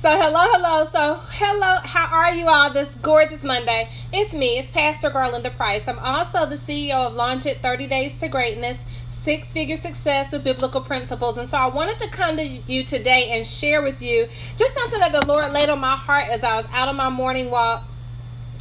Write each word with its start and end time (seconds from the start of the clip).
So, 0.00 0.08
hello, 0.08 0.40
hello. 0.44 0.86
So, 0.86 1.20
hello, 1.28 1.76
how 1.84 2.08
are 2.20 2.34
you 2.34 2.48
all 2.48 2.72
this 2.72 2.88
gorgeous 3.02 3.42
Monday? 3.42 3.90
It's 4.14 4.32
me, 4.32 4.58
it's 4.58 4.70
Pastor 4.70 5.10
Garlinda 5.10 5.54
Price. 5.54 5.86
I'm 5.88 5.98
also 5.98 6.46
the 6.46 6.54
CEO 6.54 7.08
of 7.08 7.12
Launch 7.12 7.44
It 7.44 7.60
30 7.60 7.86
Days 7.86 8.16
to 8.16 8.28
Greatness, 8.28 8.82
Six 9.10 9.52
Figure 9.52 9.76
Success 9.76 10.32
with 10.32 10.42
Biblical 10.42 10.80
Principles. 10.80 11.36
And 11.36 11.46
so, 11.46 11.58
I 11.58 11.66
wanted 11.66 11.98
to 11.98 12.08
come 12.08 12.38
to 12.38 12.42
you 12.42 12.82
today 12.82 13.28
and 13.32 13.46
share 13.46 13.82
with 13.82 14.00
you 14.00 14.26
just 14.56 14.72
something 14.72 15.00
that 15.00 15.12
the 15.12 15.26
Lord 15.26 15.52
laid 15.52 15.68
on 15.68 15.80
my 15.80 15.96
heart 15.96 16.28
as 16.30 16.42
I 16.42 16.56
was 16.56 16.64
out 16.72 16.88
on 16.88 16.96
my 16.96 17.10
morning 17.10 17.50
walk. 17.50 17.84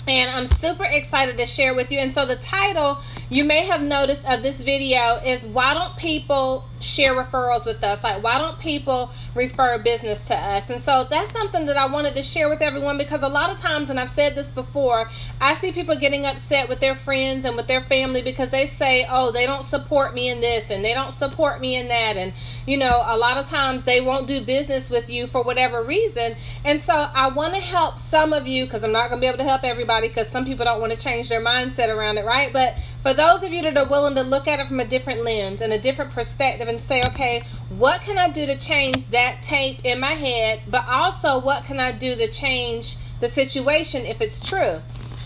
And 0.10 0.30
I'm 0.30 0.46
super 0.46 0.84
excited 0.84 1.38
to 1.38 1.46
share 1.46 1.74
with 1.74 1.90
you. 1.90 2.00
And 2.00 2.14
so, 2.14 2.26
the 2.26 2.36
title 2.36 2.98
you 3.30 3.46
may 3.46 3.66
have 3.66 3.82
noticed 3.82 4.28
of 4.28 4.44
this 4.44 4.58
video 4.58 5.22
is 5.26 5.46
why 5.46 5.74
don't 5.74 5.96
people 5.96 6.66
share 6.80 7.14
referrals 7.14 7.66
with 7.66 7.84
us? 7.84 8.04
Like, 8.04 8.24
why 8.24 8.38
don't 8.38 8.60
people 8.60 9.12
refer 9.36 9.78
business 9.78 10.28
to 10.28 10.36
us? 10.36 10.70
And 10.70 10.80
so 10.80 11.06
that's 11.10 11.32
something 11.32 11.66
that 11.66 11.78
I 11.78 11.88
wanted 11.88 12.16
to 12.16 12.24
share 12.24 12.50
with 12.50 12.62
everyone 12.62 12.98
because 12.98 13.24
a 13.24 13.28
lot 13.28 13.50
of 13.50 13.58
times, 13.58 13.90
and 13.90 14.00
I've 14.00 14.10
said 14.10 14.36
this 14.36 14.48
before, 14.48 15.10
I 15.42 15.54
see 15.56 15.72
people 15.72 15.96
getting 15.96 16.26
upset 16.26 16.70
with 16.70 16.80
their 16.80 16.96
friends 16.96 17.46
and 17.46 17.56
with 17.56 17.68
their 17.68 17.82
family 17.82 18.22
because 18.22 18.50
they 18.50 18.66
say, 18.66 19.06
oh, 19.10 19.32
they 19.32 19.46
don't 19.46 19.64
support 19.64 20.14
me 20.14 20.30
in 20.30 20.42
this 20.42 20.70
and 20.70 20.84
they 20.84 20.94
don't 20.94 21.12
support 21.12 21.60
me 21.62 21.76
in 21.76 21.88
that. 21.90 22.18
And, 22.18 22.34
you 22.66 22.78
know, 22.78 23.04
a 23.06 23.18
lot 23.18 23.38
of 23.38 23.48
times 23.48 23.84
they 23.84 24.02
won't 24.02 24.28
do 24.28 24.42
business 24.42 24.90
with 24.90 25.10
you 25.10 25.28
for 25.28 25.44
whatever 25.44 25.84
reason. 25.84 26.36
And 26.64 26.80
so 26.80 26.94
I 26.94 27.30
want 27.30 27.54
to 27.56 27.60
help 27.60 28.00
some 28.00 28.34
of 28.34 28.48
you 28.48 28.66
because 28.66 28.84
I'm 28.84 28.92
not 28.92 29.10
going 29.10 29.20
to 29.20 29.22
be 29.22 29.28
able 29.28 29.40
to 29.40 29.44
help 29.44 29.64
everybody 29.64 30.08
because 30.08 30.30
some 30.30 30.46
people 30.46 30.66
don't 30.66 30.80
want 30.80 30.94
to 30.94 30.98
change 30.98 31.30
their 31.30 31.44
mindset 31.44 31.90
around 31.90 32.18
it, 32.18 32.26
right? 32.26 32.54
But 32.54 32.78
for 33.02 33.14
those 33.14 33.44
of 33.44 33.52
you 33.52 33.62
that 33.64 33.78
are 33.78 33.86
willing 33.86 34.16
to 34.16 34.24
look 34.24 34.48
at 34.48 34.60
it 34.60 34.68
from 34.68 34.80
a 34.80 34.86
different 34.86 35.24
lens 35.24 35.62
and 35.62 35.74
a 35.74 35.80
different 35.80 36.12
perspective 36.12 36.68
and 36.70 36.80
say, 36.80 37.04
okay, 37.04 37.44
what 37.70 38.02
can 38.02 38.18
I 38.18 38.30
do 38.30 38.46
to 38.46 38.58
change 38.58 39.06
that 39.08 39.44
tape 39.44 39.84
in 39.84 40.00
my 40.00 40.12
head? 40.12 40.62
But 40.68 40.88
also, 40.88 41.40
what 41.40 41.66
can 41.66 41.80
I 41.80 41.92
do 41.92 42.16
to 42.16 42.28
change 42.30 42.96
the 43.20 43.28
situation 43.28 44.06
if 44.06 44.22
it's 44.22 44.40
true? 44.40 44.80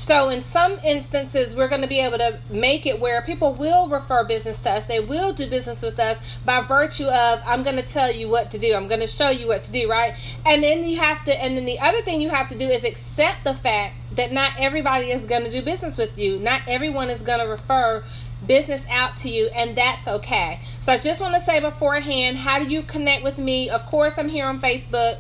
So, 0.04 0.28
in 0.28 0.42
some 0.42 0.74
instances, 0.84 1.56
we're 1.56 1.70
going 1.70 1.82
to 1.82 1.88
be 1.88 2.02
able 2.02 2.18
to 2.18 2.38
make 2.50 2.86
it 2.86 3.00
where 3.00 3.22
people 3.22 3.54
will 3.54 3.88
refer 3.88 4.26
business 4.26 4.60
to 4.62 4.72
us. 4.72 4.86
They 4.86 5.00
will 5.00 5.32
do 5.32 5.50
business 5.50 5.82
with 5.82 5.98
us 5.98 6.20
by 6.44 6.60
virtue 6.60 7.06
of, 7.06 7.40
I'm 7.46 7.64
going 7.64 7.78
to 7.78 7.84
tell 7.84 8.12
you 8.12 8.28
what 8.28 8.52
to 8.52 8.58
do. 8.58 8.74
I'm 8.74 8.90
going 8.90 9.00
to 9.00 9.08
show 9.08 9.30
you 9.30 9.48
what 9.48 9.64
to 9.64 9.72
do, 9.72 9.90
right? 9.90 10.16
And 10.46 10.62
then 10.62 10.86
you 10.86 11.00
have 11.00 11.24
to, 11.24 11.42
and 11.42 11.56
then 11.56 11.64
the 11.64 11.80
other 11.80 12.02
thing 12.02 12.20
you 12.20 12.30
have 12.30 12.50
to 12.50 12.58
do 12.58 12.68
is 12.68 12.84
accept 12.84 13.46
the 13.46 13.54
fact 13.54 13.96
that 14.16 14.34
not 14.34 14.52
everybody 14.58 15.10
is 15.10 15.26
going 15.26 15.46
to 15.46 15.50
do 15.50 15.62
business 15.62 15.96
with 15.96 16.18
you. 16.18 16.38
Not 16.38 16.64
everyone 16.68 17.10
is 17.10 17.22
going 17.22 17.40
to 17.40 17.46
refer 17.46 18.04
business 18.48 18.86
out 18.90 19.16
to 19.18 19.30
you, 19.30 19.48
and 19.56 19.76
that's 19.76 20.08
okay. 20.08 20.60
So, 20.80 20.94
I 20.94 20.98
just 20.98 21.22
want 21.22 21.34
to 21.36 21.40
say 21.40 21.60
beforehand, 21.60 22.38
how 22.38 22.60
do 22.60 22.66
you 22.66 22.84
connect 22.84 23.24
with 23.24 23.38
me? 23.38 23.70
Of 23.70 23.86
course, 23.86 24.18
I'm 24.18 24.30
here 24.30 24.46
on 24.46 24.62
Facebook 24.62 25.18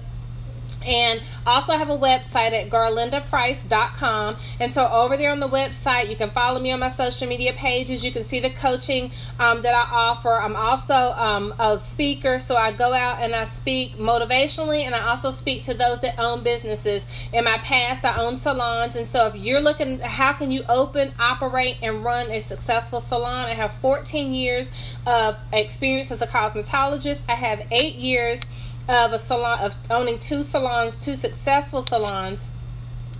and 0.86 1.22
also 1.46 1.74
I 1.74 1.78
have 1.78 1.90
a 1.90 1.98
website 1.98 2.52
at 2.52 2.70
garlindaprice.com 2.70 4.38
and 4.60 4.74
so 4.74 4.88
over 4.88 5.18
there 5.18 5.32
on 5.32 5.40
the 5.40 5.50
website 5.50 6.10
you 6.10 6.16
can 6.16 6.30
follow 6.32 6.60
me 6.60 6.72
on 6.72 6.80
my 6.80 6.90
social 6.90 7.28
media 7.28 7.54
pages. 7.54 8.04
You 8.04 8.12
can 8.12 8.24
see 8.24 8.40
the 8.40 8.50
coaching 8.50 9.12
um, 9.40 9.62
that 9.62 9.76
i 9.76 9.88
offer. 9.92 10.32
I'm 10.32 10.56
also 10.56 10.94
um, 10.94 11.54
a 11.60 11.80
speaker. 11.80 12.40
So 12.40 12.56
i 12.56 12.72
go 12.72 12.94
out 12.94 13.20
and 13.22 13.36
i 13.36 13.44
speak 13.44 13.98
motivationally 13.98 14.84
and 14.84 14.96
i 14.96 15.08
also 15.08 15.32
speak 15.32 15.64
to 15.66 15.74
those 15.74 16.00
that 16.02 16.20
own 16.20 16.44
businesses. 16.44 17.06
In 17.32 17.44
my 17.46 17.58
past 17.58 18.06
i 18.06 18.16
owned 18.22 18.40
salons. 18.40 18.96
And 18.96 19.08
so 19.08 19.28
if 19.28 19.36
you're 19.36 19.62
looking 19.62 20.00
how 20.00 20.34
can 20.34 20.52
you 20.52 20.64
open 20.70 21.14
operate 21.20 21.78
and 21.82 22.04
run 22.04 22.30
a 22.32 22.40
successful 22.40 23.00
salon? 23.00 23.46
I 23.46 23.54
have 23.54 23.74
14 23.76 24.34
years 24.34 24.72
of 25.06 25.38
experience 25.52 26.12
as 26.12 26.22
a 26.22 26.28
cosmetologist. 26.28 27.22
I 27.28 27.34
have 27.34 27.68
eight 27.72 27.96
years 27.96 28.40
of 28.88 29.14
a 29.14 29.20
salon 29.20 29.60
of 29.60 29.76
owning 29.90 30.20
two 30.20 30.44
salons, 30.44 31.04
two 31.04 31.16
successful 31.16 31.82
salons 31.82 32.48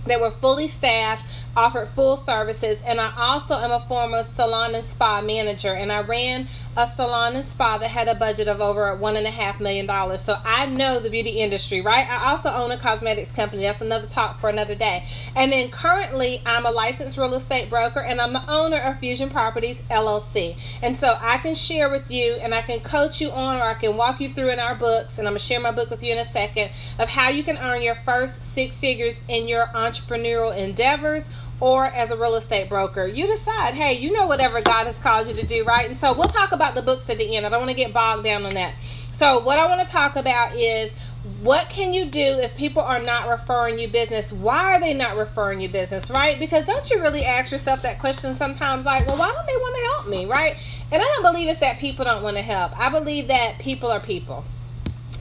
that 0.06 0.20
were 0.20 0.30
fully 0.30 0.68
staffed 0.68 1.24
offered 1.56 1.88
full 1.88 2.16
services, 2.16 2.82
and 2.82 3.00
I 3.00 3.12
also 3.16 3.58
am 3.58 3.70
a 3.70 3.80
former 3.80 4.22
salon 4.22 4.74
and 4.74 4.84
spa 4.84 5.20
manager. 5.20 5.72
And 5.72 5.92
I 5.92 6.00
ran 6.02 6.48
a 6.76 6.86
salon 6.86 7.36
and 7.36 7.44
spa 7.44 7.78
that 7.78 7.88
had 7.88 8.08
a 8.08 8.14
budget 8.14 8.48
of 8.48 8.60
over 8.60 8.94
one 8.96 9.16
and 9.16 9.26
a 9.26 9.30
half 9.30 9.60
million 9.60 9.86
dollars. 9.86 10.20
So 10.20 10.36
I 10.44 10.66
know 10.66 10.98
the 10.98 11.10
beauty 11.10 11.30
industry, 11.30 11.80
right? 11.80 12.08
I 12.08 12.30
also 12.30 12.50
own 12.50 12.72
a 12.72 12.76
cosmetics 12.76 13.30
company. 13.30 13.62
That's 13.62 13.80
another 13.80 14.08
talk 14.08 14.40
for 14.40 14.50
another 14.50 14.74
day. 14.74 15.06
And 15.36 15.52
then 15.52 15.70
currently, 15.70 16.42
I'm 16.44 16.66
a 16.66 16.70
licensed 16.70 17.16
real 17.16 17.34
estate 17.34 17.70
broker, 17.70 18.00
and 18.00 18.20
I'm 18.20 18.32
the 18.32 18.50
owner 18.50 18.78
of 18.78 18.98
Fusion 18.98 19.30
Properties 19.30 19.82
LLC. 19.90 20.56
And 20.82 20.96
so 20.96 21.16
I 21.20 21.38
can 21.38 21.54
share 21.54 21.88
with 21.88 22.10
you, 22.10 22.34
and 22.34 22.54
I 22.54 22.62
can 22.62 22.80
coach 22.80 23.20
you 23.20 23.30
on, 23.30 23.56
or 23.56 23.64
I 23.64 23.74
can 23.74 23.96
walk 23.96 24.20
you 24.20 24.32
through 24.32 24.50
in 24.50 24.58
our 24.58 24.74
books. 24.74 25.18
And 25.18 25.28
I'm 25.28 25.32
gonna 25.32 25.40
share 25.40 25.60
my 25.60 25.70
book 25.70 25.90
with 25.90 26.02
you 26.02 26.12
in 26.12 26.18
a 26.18 26.24
second 26.24 26.70
of 26.98 27.08
how 27.08 27.28
you 27.28 27.44
can 27.44 27.56
earn 27.58 27.82
your 27.82 27.94
first 27.94 28.42
six 28.42 28.80
figures 28.80 29.20
in 29.28 29.46
your 29.46 29.66
entrepreneurial 29.66 30.56
endeavors 30.56 31.28
or 31.60 31.86
as 31.86 32.10
a 32.10 32.16
real 32.16 32.34
estate 32.34 32.68
broker. 32.68 33.06
You 33.06 33.26
decide, 33.26 33.74
hey, 33.74 33.94
you 33.94 34.12
know 34.12 34.26
whatever 34.26 34.60
God 34.60 34.86
has 34.86 34.98
called 34.98 35.28
you 35.28 35.34
to 35.34 35.46
do, 35.46 35.64
right? 35.64 35.86
And 35.86 35.96
so 35.96 36.12
we'll 36.12 36.28
talk 36.28 36.52
about 36.52 36.74
the 36.74 36.82
books 36.82 37.08
at 37.10 37.18
the 37.18 37.36
end. 37.36 37.46
I 37.46 37.48
don't 37.48 37.60
want 37.60 37.70
to 37.70 37.76
get 37.76 37.92
bogged 37.92 38.24
down 38.24 38.44
on 38.44 38.54
that. 38.54 38.74
So, 39.12 39.38
what 39.38 39.58
I 39.58 39.66
want 39.66 39.80
to 39.80 39.86
talk 39.86 40.16
about 40.16 40.56
is 40.56 40.92
what 41.40 41.70
can 41.70 41.94
you 41.94 42.04
do 42.04 42.20
if 42.20 42.54
people 42.56 42.82
are 42.82 43.00
not 43.00 43.28
referring 43.28 43.78
you 43.78 43.88
business? 43.88 44.32
Why 44.32 44.74
are 44.74 44.80
they 44.80 44.92
not 44.92 45.16
referring 45.16 45.60
you 45.60 45.68
business, 45.68 46.10
right? 46.10 46.38
Because 46.38 46.64
don't 46.64 46.90
you 46.90 47.00
really 47.00 47.24
ask 47.24 47.50
yourself 47.50 47.82
that 47.82 47.98
question 47.98 48.34
sometimes 48.34 48.84
like, 48.84 49.06
well, 49.06 49.16
why 49.16 49.32
don't 49.32 49.46
they 49.46 49.56
want 49.56 49.76
to 49.76 49.82
help 49.82 50.08
me, 50.08 50.26
right? 50.26 50.56
And 50.90 51.00
I 51.00 51.04
don't 51.04 51.22
believe 51.22 51.48
it's 51.48 51.60
that 51.60 51.78
people 51.78 52.04
don't 52.04 52.22
want 52.22 52.36
to 52.36 52.42
help. 52.42 52.78
I 52.78 52.90
believe 52.90 53.28
that 53.28 53.58
people 53.58 53.90
are 53.90 54.00
people. 54.00 54.44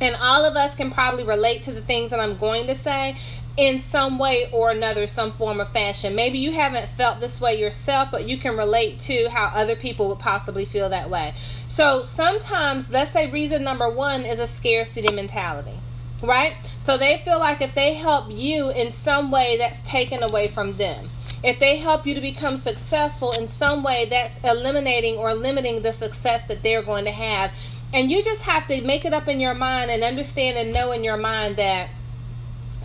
And 0.02 0.16
all 0.16 0.44
of 0.44 0.58
us 0.58 0.76
can 0.76 0.92
probably 0.92 1.24
relate 1.24 1.64
to 1.64 1.72
the 1.72 1.82
things 1.82 2.10
that 2.10 2.20
I'm 2.20 2.36
going 2.36 2.68
to 2.68 2.76
say 2.76 3.16
in 3.56 3.78
some 3.78 4.18
way 4.18 4.50
or 4.52 4.72
another, 4.72 5.06
some 5.06 5.32
form 5.32 5.60
of 5.60 5.70
fashion. 5.70 6.16
Maybe 6.16 6.40
you 6.40 6.52
haven't 6.52 6.90
felt 6.90 7.20
this 7.20 7.40
way 7.40 7.60
yourself, 7.60 8.10
but 8.10 8.26
you 8.26 8.38
can 8.38 8.58
relate 8.58 9.00
to 9.02 9.30
how 9.30 9.46
other 9.54 9.76
people 9.76 10.10
would 10.10 10.20
possibly 10.20 10.66
feel 10.66 10.90
that 10.90 11.10
way. 11.10 11.36
So 11.68 12.02
sometimes, 12.02 12.92
let's 12.92 13.12
say 13.12 13.30
reason 13.30 13.64
number 13.64 13.90
one 13.90 14.24
is 14.24 14.40
a 14.40 14.48
scarcity 14.48 15.14
mentality, 15.14 15.78
right? 16.24 16.56
So 16.80 16.98
they 16.98 17.22
feel 17.24 17.40
like 17.40 17.62
if 17.62 17.76
they 17.76 17.94
help 17.94 18.32
you 18.32 18.72
in 18.72 18.92
some 18.92 19.30
way, 19.30 19.58
that's 19.58 19.82
taken 19.82 20.24
away 20.24 20.48
from 20.48 20.78
them. 20.78 21.10
If 21.44 21.60
they 21.60 21.76
help 21.78 22.08
you 22.08 22.16
to 22.16 22.22
become 22.22 22.58
successful 22.58 23.34
in 23.34 23.48
some 23.48 23.84
way, 23.84 24.08
that's 24.10 24.40
eliminating 24.44 25.18
or 25.18 25.36
limiting 25.36 25.82
the 25.82 25.92
success 25.92 26.46
that 26.46 26.64
they're 26.64 26.82
going 26.82 27.06
to 27.06 27.12
have. 27.12 27.52
And 27.94 28.10
you 28.10 28.24
just 28.24 28.44
have 28.44 28.68
to 28.70 28.82
make 28.82 29.06
it 29.06 29.14
up 29.14 29.28
in 29.28 29.40
your 29.40 29.54
mind 29.54 29.92
and 29.92 30.04
understand 30.04 30.58
and 30.58 30.74
know 30.74 30.92
in 30.92 31.04
your 31.04 31.18
mind 31.18 31.58
that 31.58 31.90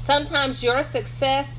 Sometimes 0.09 0.63
your 0.63 0.83
success 0.83 1.55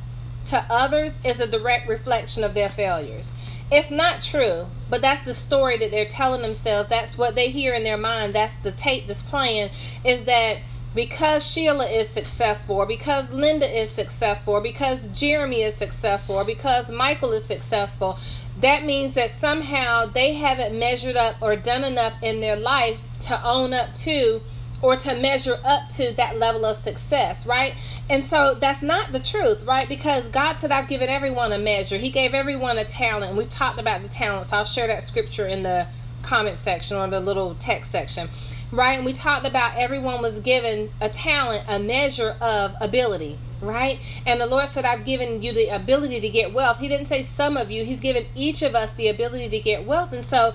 to 0.46 0.66
others 0.72 1.20
is 1.24 1.40
a 1.40 1.46
direct 1.46 1.88
reflection 1.88 2.44
of 2.44 2.56
their 2.56 2.70
failures. 2.70 3.32
It's 3.72 3.92
not 3.92 4.22
true, 4.22 4.66
but 4.90 5.04
that's 5.04 5.22
the 5.22 5.36
story 5.36 5.78
that 5.78 5.92
they're 5.92 6.08
telling 6.08 6.42
themselves. 6.42 6.90
That's 6.90 7.16
what 7.16 7.36
they 7.36 7.52
hear 7.52 7.76
in 7.76 7.84
their 7.84 7.96
mind. 7.96 8.34
That's 8.34 8.56
the 8.56 8.72
tape 8.72 9.06
that's 9.06 9.22
playing 9.22 9.70
is 10.04 10.24
that 10.24 10.62
because 10.96 11.46
Sheila 11.46 11.90
is 11.90 12.10
successful, 12.10 12.78
or 12.78 12.88
because 12.88 13.30
Linda 13.30 13.70
is 13.70 13.92
successful, 13.92 14.56
or 14.56 14.62
because 14.62 15.06
Jeremy 15.10 15.62
is 15.62 15.76
successful, 15.76 16.34
or 16.34 16.44
because 16.44 16.90
Michael 16.90 17.34
is 17.34 17.46
successful, 17.46 18.18
that 18.62 18.84
means 18.84 19.14
that 19.14 19.30
somehow 19.30 20.08
they 20.08 20.34
haven't 20.34 20.78
measured 20.78 21.18
up 21.18 21.36
or 21.40 21.56
done 21.56 21.84
enough 21.84 22.14
in 22.24 22.42
their 22.42 22.56
life 22.56 23.00
to 23.28 23.44
own 23.44 23.76
up 23.76 23.94
to 23.94 24.42
or 24.82 24.96
to 24.96 25.16
measure 25.16 25.60
up 25.64 25.90
to 25.90 26.14
that 26.14 26.38
level 26.38 26.66
of 26.66 26.76
success, 26.76 27.46
right? 27.46 27.76
And 28.10 28.24
so 28.24 28.56
that's 28.56 28.82
not 28.82 29.12
the 29.12 29.20
truth, 29.20 29.64
right? 29.64 29.88
Because 29.88 30.28
God 30.28 30.60
said, 30.60 30.72
I've 30.72 30.88
given 30.88 31.10
everyone 31.10 31.52
a 31.52 31.58
measure. 31.58 31.98
He 31.98 32.10
gave 32.10 32.34
everyone 32.34 32.78
a 32.78 32.86
talent. 32.86 33.36
We've 33.36 33.50
talked 33.50 33.80
about 33.80 34.02
the 34.02 34.10
talents. 34.10 34.54
I'll 34.54 34.66
share 34.66 34.88
that 34.88 35.04
scripture 35.04 35.48
in 35.48 35.64
the 35.64 35.88
comment 36.22 36.58
section 36.58 36.98
or 36.98 37.10
the 37.10 37.20
little 37.20 37.56
text 37.56 37.92
section, 37.92 38.30
right? 38.72 38.98
And 38.98 39.06
we 39.06 39.14
talked 39.14 39.46
about 39.46 39.78
everyone 39.78 40.22
was 40.22 40.40
given 40.40 40.90
a 41.02 41.10
talent, 41.10 41.66
a 41.68 41.80
measure 41.80 42.36
of 42.42 42.74
ability, 42.80 43.38
right? 43.62 44.00
And 44.26 44.40
the 44.40 44.46
Lord 44.46 44.70
said, 44.70 44.86
I've 44.86 45.06
given 45.06 45.42
you 45.42 45.54
the 45.54 45.68
ability 45.68 46.20
to 46.22 46.30
get 46.30 46.54
wealth. 46.54 46.80
He 46.80 46.88
didn't 46.88 47.08
say 47.08 47.22
some 47.22 47.58
of 47.58 47.72
you, 47.72 47.84
He's 47.84 48.00
given 48.00 48.26
each 48.36 48.62
of 48.62 48.76
us 48.76 48.92
the 48.92 49.08
ability 49.10 49.50
to 49.50 49.60
get 49.60 49.86
wealth. 49.86 50.14
And 50.14 50.24
so, 50.24 50.54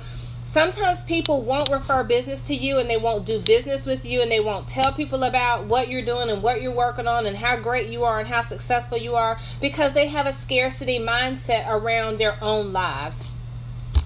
sometimes 0.54 1.02
people 1.02 1.42
won't 1.42 1.68
refer 1.68 2.04
business 2.04 2.40
to 2.40 2.54
you 2.54 2.78
and 2.78 2.88
they 2.88 2.96
won't 2.96 3.26
do 3.26 3.40
business 3.40 3.84
with 3.84 4.04
you 4.04 4.22
and 4.22 4.30
they 4.30 4.38
won't 4.38 4.68
tell 4.68 4.92
people 4.92 5.24
about 5.24 5.66
what 5.66 5.88
you're 5.88 6.04
doing 6.04 6.30
and 6.30 6.44
what 6.44 6.62
you're 6.62 6.70
working 6.70 7.08
on 7.08 7.26
and 7.26 7.36
how 7.36 7.56
great 7.56 7.88
you 7.88 8.04
are 8.04 8.20
and 8.20 8.28
how 8.28 8.40
successful 8.40 8.96
you 8.96 9.16
are 9.16 9.36
because 9.60 9.94
they 9.94 10.06
have 10.06 10.26
a 10.26 10.32
scarcity 10.32 10.96
mindset 10.96 11.68
around 11.68 12.18
their 12.18 12.38
own 12.40 12.72
lives. 12.72 13.24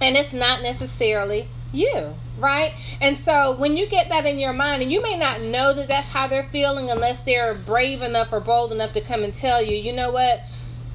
And 0.01 0.17
it's 0.17 0.33
not 0.33 0.63
necessarily 0.63 1.49
you, 1.71 2.15
right? 2.39 2.73
And 2.99 3.15
so 3.15 3.55
when 3.55 3.77
you 3.77 3.85
get 3.85 4.09
that 4.09 4.25
in 4.25 4.39
your 4.39 4.53
mind, 4.53 4.81
and 4.81 4.91
you 4.91 5.03
may 5.03 5.15
not 5.15 5.41
know 5.41 5.71
that 5.73 5.87
that's 5.87 6.09
how 6.09 6.25
they're 6.25 6.41
feeling 6.41 6.89
unless 6.89 7.21
they're 7.21 7.53
brave 7.53 8.01
enough 8.01 8.33
or 8.33 8.39
bold 8.39 8.73
enough 8.73 8.93
to 8.93 9.01
come 9.01 9.23
and 9.23 9.35
tell 9.35 9.63
you, 9.63 9.77
you 9.77 9.93
know 9.93 10.09
what? 10.09 10.41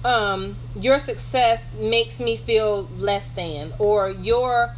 Um, 0.05 0.57
your 0.75 0.99
success 0.99 1.77
makes 1.77 2.19
me 2.19 2.37
feel 2.37 2.89
less 2.99 3.31
than, 3.31 3.73
or 3.79 4.11
your 4.11 4.75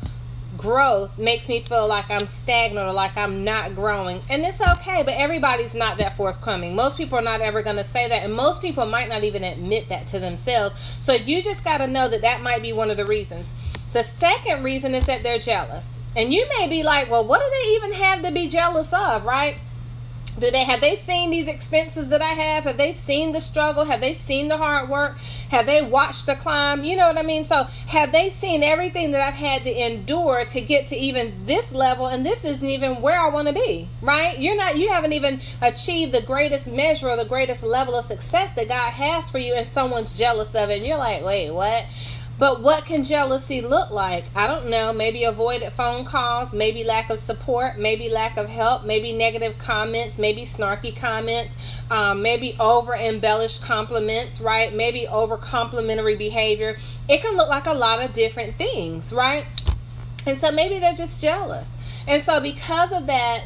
growth 0.56 1.18
makes 1.18 1.48
me 1.48 1.62
feel 1.62 1.86
like 1.86 2.10
I'm 2.10 2.26
stagnant 2.26 2.86
or 2.86 2.92
like 2.92 3.16
I'm 3.16 3.44
not 3.44 3.74
growing. 3.74 4.22
And 4.28 4.42
it's 4.42 4.60
okay, 4.60 5.02
but 5.02 5.14
everybody's 5.14 5.74
not 5.74 5.98
that 5.98 6.16
forthcoming. 6.16 6.74
Most 6.74 6.96
people 6.96 7.18
are 7.18 7.22
not 7.22 7.40
ever 7.40 7.62
going 7.62 7.76
to 7.76 7.84
say 7.84 8.08
that, 8.08 8.22
and 8.22 8.34
most 8.34 8.60
people 8.60 8.86
might 8.86 9.08
not 9.08 9.24
even 9.24 9.44
admit 9.44 9.88
that 9.88 10.06
to 10.08 10.18
themselves. 10.18 10.74
So 11.00 11.12
you 11.12 11.42
just 11.42 11.64
got 11.64 11.78
to 11.78 11.86
know 11.86 12.08
that 12.08 12.22
that 12.22 12.42
might 12.42 12.62
be 12.62 12.72
one 12.72 12.90
of 12.90 12.96
the 12.96 13.06
reasons. 13.06 13.54
The 13.92 14.02
second 14.02 14.62
reason 14.62 14.94
is 14.94 15.06
that 15.06 15.22
they're 15.22 15.38
jealous. 15.38 15.96
And 16.14 16.32
you 16.32 16.46
may 16.58 16.66
be 16.66 16.82
like, 16.82 17.10
well, 17.10 17.26
what 17.26 17.40
do 17.40 17.50
they 17.50 17.74
even 17.74 17.92
have 17.92 18.22
to 18.22 18.32
be 18.32 18.48
jealous 18.48 18.92
of, 18.92 19.24
right? 19.24 19.58
Do 20.38 20.50
they 20.50 20.64
have 20.64 20.82
they 20.82 20.96
seen 20.96 21.30
these 21.30 21.48
expenses 21.48 22.08
that 22.08 22.20
I 22.20 22.32
have? 22.32 22.64
Have 22.64 22.76
they 22.76 22.92
seen 22.92 23.32
the 23.32 23.40
struggle? 23.40 23.84
Have 23.86 24.02
they 24.02 24.12
seen 24.12 24.48
the 24.48 24.58
hard 24.58 24.90
work? 24.90 25.16
Have 25.50 25.66
they 25.66 25.80
watched 25.80 26.26
the 26.26 26.34
climb? 26.34 26.84
You 26.84 26.96
know 26.96 27.06
what 27.06 27.16
I 27.16 27.22
mean? 27.22 27.46
So 27.46 27.64
have 27.86 28.12
they 28.12 28.28
seen 28.28 28.62
everything 28.62 29.12
that 29.12 29.22
I've 29.22 29.34
had 29.34 29.64
to 29.64 29.86
endure 29.86 30.44
to 30.44 30.60
get 30.60 30.88
to 30.88 30.96
even 30.96 31.46
this 31.46 31.72
level? 31.72 32.06
And 32.06 32.24
this 32.24 32.44
isn't 32.44 32.64
even 32.64 33.00
where 33.00 33.18
I 33.18 33.30
want 33.30 33.48
to 33.48 33.54
be, 33.54 33.88
right? 34.02 34.38
You're 34.38 34.56
not 34.56 34.76
you 34.76 34.88
haven't 34.92 35.14
even 35.14 35.40
achieved 35.62 36.12
the 36.12 36.20
greatest 36.20 36.70
measure 36.70 37.08
or 37.08 37.16
the 37.16 37.24
greatest 37.24 37.62
level 37.62 37.94
of 37.94 38.04
success 38.04 38.52
that 38.54 38.68
God 38.68 38.90
has 38.90 39.30
for 39.30 39.38
you, 39.38 39.54
and 39.54 39.66
someone's 39.66 40.12
jealous 40.12 40.54
of 40.54 40.68
it, 40.70 40.78
and 40.78 40.86
you're 40.86 40.98
like, 40.98 41.24
wait, 41.24 41.50
what? 41.50 41.84
But 42.38 42.60
what 42.60 42.84
can 42.84 43.02
jealousy 43.02 43.62
look 43.62 43.90
like? 43.90 44.24
I 44.34 44.46
don't 44.46 44.68
know. 44.68 44.92
Maybe 44.92 45.24
avoided 45.24 45.72
phone 45.72 46.04
calls, 46.04 46.52
maybe 46.52 46.84
lack 46.84 47.08
of 47.08 47.18
support, 47.18 47.78
maybe 47.78 48.10
lack 48.10 48.36
of 48.36 48.48
help, 48.48 48.84
maybe 48.84 49.12
negative 49.12 49.56
comments, 49.56 50.18
maybe 50.18 50.42
snarky 50.42 50.94
comments, 50.94 51.56
um, 51.90 52.20
maybe 52.20 52.54
over 52.60 52.94
embellished 52.94 53.62
compliments, 53.62 54.40
right? 54.40 54.74
Maybe 54.74 55.08
over 55.08 55.38
complimentary 55.38 56.16
behavior. 56.16 56.76
It 57.08 57.22
can 57.22 57.36
look 57.36 57.48
like 57.48 57.66
a 57.66 57.72
lot 57.72 58.04
of 58.04 58.12
different 58.12 58.56
things, 58.56 59.12
right? 59.12 59.46
And 60.26 60.36
so 60.36 60.50
maybe 60.50 60.78
they're 60.78 60.94
just 60.94 61.22
jealous. 61.22 61.78
And 62.06 62.22
so 62.22 62.40
because 62.40 62.92
of 62.92 63.06
that, 63.06 63.44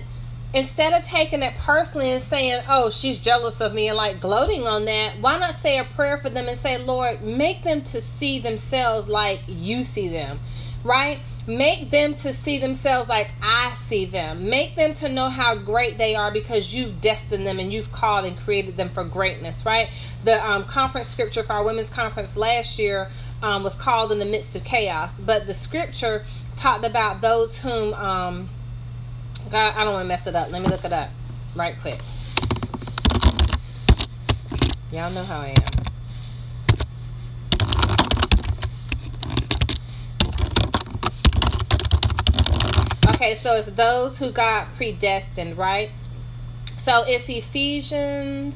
instead 0.52 0.92
of 0.92 1.04
taking 1.04 1.42
it 1.42 1.54
personally 1.56 2.10
and 2.10 2.22
saying, 2.22 2.62
oh, 2.68 2.90
she's 2.90 3.18
jealous 3.18 3.60
of 3.60 3.72
me 3.72 3.88
and 3.88 3.96
like 3.96 4.20
gloating 4.20 4.66
on 4.66 4.84
that, 4.86 5.20
why 5.20 5.38
not 5.38 5.54
say 5.54 5.78
a 5.78 5.84
prayer 5.84 6.18
for 6.18 6.30
them 6.30 6.48
and 6.48 6.58
say, 6.58 6.78
Lord, 6.78 7.22
make 7.22 7.62
them 7.62 7.82
to 7.82 8.00
see 8.00 8.38
themselves 8.38 9.08
like 9.08 9.40
you 9.46 9.84
see 9.84 10.08
them, 10.08 10.40
right? 10.82 11.20
Make 11.46 11.90
them 11.90 12.14
to 12.16 12.32
see 12.32 12.58
themselves 12.58 13.08
like 13.08 13.30
I 13.42 13.74
see 13.86 14.04
them. 14.04 14.50
Make 14.50 14.76
them 14.76 14.92
to 14.94 15.08
know 15.08 15.28
how 15.28 15.54
great 15.54 15.98
they 15.98 16.14
are 16.14 16.30
because 16.30 16.74
you've 16.74 17.00
destined 17.00 17.46
them 17.46 17.58
and 17.58 17.72
you've 17.72 17.90
called 17.90 18.24
and 18.24 18.38
created 18.38 18.76
them 18.76 18.90
for 18.90 19.04
greatness, 19.04 19.64
right? 19.64 19.88
The 20.24 20.44
um, 20.44 20.64
conference 20.64 21.08
scripture 21.08 21.42
for 21.42 21.54
our 21.54 21.64
women's 21.64 21.90
conference 21.90 22.36
last 22.36 22.78
year 22.78 23.08
um, 23.42 23.62
was 23.62 23.74
called 23.74 24.12
In 24.12 24.18
the 24.18 24.26
Midst 24.26 24.54
of 24.54 24.64
Chaos, 24.64 25.18
but 25.18 25.46
the 25.46 25.54
scripture 25.54 26.24
talked 26.56 26.84
about 26.84 27.20
those 27.20 27.58
whom. 27.58 27.94
Um, 27.94 28.48
God, 29.50 29.74
I 29.76 29.82
don't 29.82 29.94
want 29.94 30.04
to 30.04 30.08
mess 30.08 30.28
it 30.28 30.36
up. 30.36 30.48
Let 30.52 30.62
me 30.62 30.68
look 30.68 30.84
it 30.84 30.92
up 30.92 31.10
right 31.56 31.74
quick. 31.80 32.00
Y'all 34.92 35.10
know 35.10 35.24
how 35.24 35.40
I 35.40 35.48
am. 35.48 35.56
Okay, 43.08 43.34
so 43.34 43.56
it's 43.56 43.66
those 43.72 44.20
who 44.20 44.30
got 44.30 44.72
predestined, 44.76 45.58
right? 45.58 45.90
So 46.78 47.02
it's 47.02 47.28
Ephesians 47.28 48.54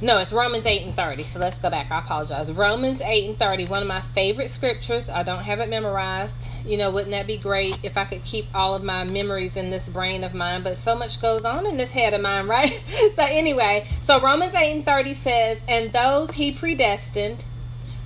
no, 0.00 0.18
it's 0.18 0.32
Romans 0.32 0.64
8 0.64 0.82
and 0.82 0.94
30. 0.94 1.24
So 1.24 1.40
let's 1.40 1.58
go 1.58 1.70
back. 1.70 1.90
I 1.90 1.98
apologize. 1.98 2.52
Romans 2.52 3.00
8 3.00 3.30
and 3.30 3.38
30, 3.38 3.66
one 3.66 3.82
of 3.82 3.88
my 3.88 4.00
favorite 4.00 4.48
scriptures. 4.48 5.08
I 5.08 5.24
don't 5.24 5.42
have 5.42 5.58
it 5.58 5.68
memorized. 5.68 6.48
You 6.64 6.76
know, 6.76 6.90
wouldn't 6.90 7.10
that 7.10 7.26
be 7.26 7.36
great 7.36 7.78
if 7.82 7.96
I 7.96 8.04
could 8.04 8.24
keep 8.24 8.46
all 8.54 8.74
of 8.74 8.84
my 8.84 9.04
memories 9.04 9.56
in 9.56 9.70
this 9.70 9.88
brain 9.88 10.22
of 10.22 10.34
mine? 10.34 10.62
But 10.62 10.76
so 10.76 10.94
much 10.94 11.20
goes 11.20 11.44
on 11.44 11.66
in 11.66 11.76
this 11.76 11.90
head 11.90 12.14
of 12.14 12.20
mine, 12.20 12.46
right? 12.48 12.80
so, 13.14 13.24
anyway, 13.24 13.88
so 14.00 14.20
Romans 14.20 14.54
8 14.54 14.72
and 14.72 14.84
30 14.84 15.14
says, 15.14 15.62
And 15.66 15.92
those 15.92 16.32
he 16.32 16.52
predestined, 16.52 17.44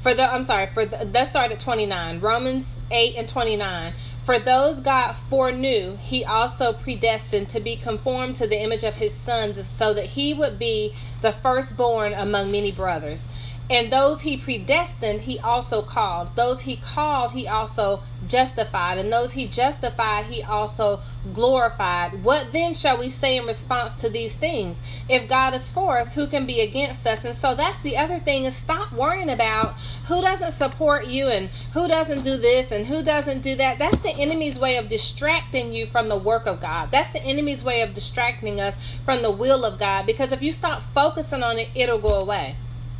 for 0.01 0.15
the, 0.15 0.33
I'm 0.33 0.45
sorry, 0.45 0.67
for 0.67 0.87
the, 0.87 1.05
let's 1.05 1.31
start 1.31 1.53
at 1.53 1.61
29. 1.61 2.21
Romans 2.21 2.77
8 2.91 3.17
and 3.17 3.29
29. 3.29 3.93
For 4.25 4.39
those 4.39 4.79
God 4.79 5.15
foreknew, 5.15 5.97
he 5.97 6.25
also 6.25 6.73
predestined 6.73 7.49
to 7.49 7.61
be 7.61 7.75
conformed 7.75 8.37
to 8.37 8.47
the 8.47 8.63
image 8.63 8.85
of 8.85 8.95
his 8.95 9.13
son, 9.13 9.53
so 9.55 9.93
that 9.93 10.07
he 10.07 10.33
would 10.33 10.61
be 10.61 10.95
the 11.23 11.33
firstborn 11.33 12.13
among 12.13 12.53
many 12.53 12.71
brothers. 12.71 13.27
And 13.73 13.91
those 13.91 14.21
he 14.21 14.37
predestined, 14.37 15.23
he 15.23 15.39
also 15.39 15.81
called. 15.81 16.37
Those 16.37 16.61
he 16.61 16.77
called, 16.77 17.31
he 17.31 17.49
also 17.49 18.03
justified. 18.27 18.99
And 18.99 19.11
those 19.11 19.33
he 19.33 19.47
justified, 19.47 20.27
he 20.27 20.43
also 20.43 21.01
glorified. 21.33 22.23
What 22.23 22.53
then 22.53 22.75
shall 22.75 22.99
we 22.99 23.09
say 23.09 23.39
in 23.39 23.47
response 23.47 23.95
to 23.95 24.11
these 24.11 24.35
things? 24.35 24.83
If 25.09 25.27
God 25.27 25.55
is 25.55 25.71
for 25.71 25.97
us, 25.97 26.15
who 26.15 26.27
can 26.27 26.45
be 26.45 26.61
against 26.61 27.07
us? 27.07 27.25
And 27.25 27.35
so 27.35 27.55
that's 27.55 27.81
the 27.81 27.97
other 27.97 28.19
thing 28.19 28.45
is 28.45 28.55
stop 28.55 28.93
worrying 28.93 29.31
about 29.31 29.73
who 30.07 30.21
doesn't 30.21 30.53
support 30.53 31.07
you 31.07 31.29
and 31.29 31.49
who 31.73 31.89
doesn't 31.89 32.25
do 32.25 32.37
this 32.37 32.73
and 32.73 32.87
who 32.87 33.03
doesn't 33.03 33.41
do 33.41 33.55
that. 33.57 33.79
That's 33.79 34.01
the 34.01 34.11
enemy's 34.11 34.59
way 34.59 34.77
of 34.77 34.89
distracting 34.89 35.73
you 35.73 35.87
from 35.87 36.11
the 36.11 36.19
work 36.19 36.45
of 36.45 36.61
God. 36.61 36.91
That's 36.91 37.15
the 37.15 37.23
enemy's 37.23 37.65
way 37.65 37.81
of 37.81 37.95
distracting 37.95 38.61
us 38.61 38.77
from 39.07 39.23
the 39.23 39.33
will 39.33 39.65
of 39.65 39.79
God. 39.79 40.05
Because 40.05 40.31
if 40.31 40.43
you 40.43 40.53
stop 40.53 40.83
focusing 40.83 41.43
on 41.43 41.59
it, 41.59 41.71
it'll 41.75 41.99
go 41.99 42.17
away. 42.17 42.57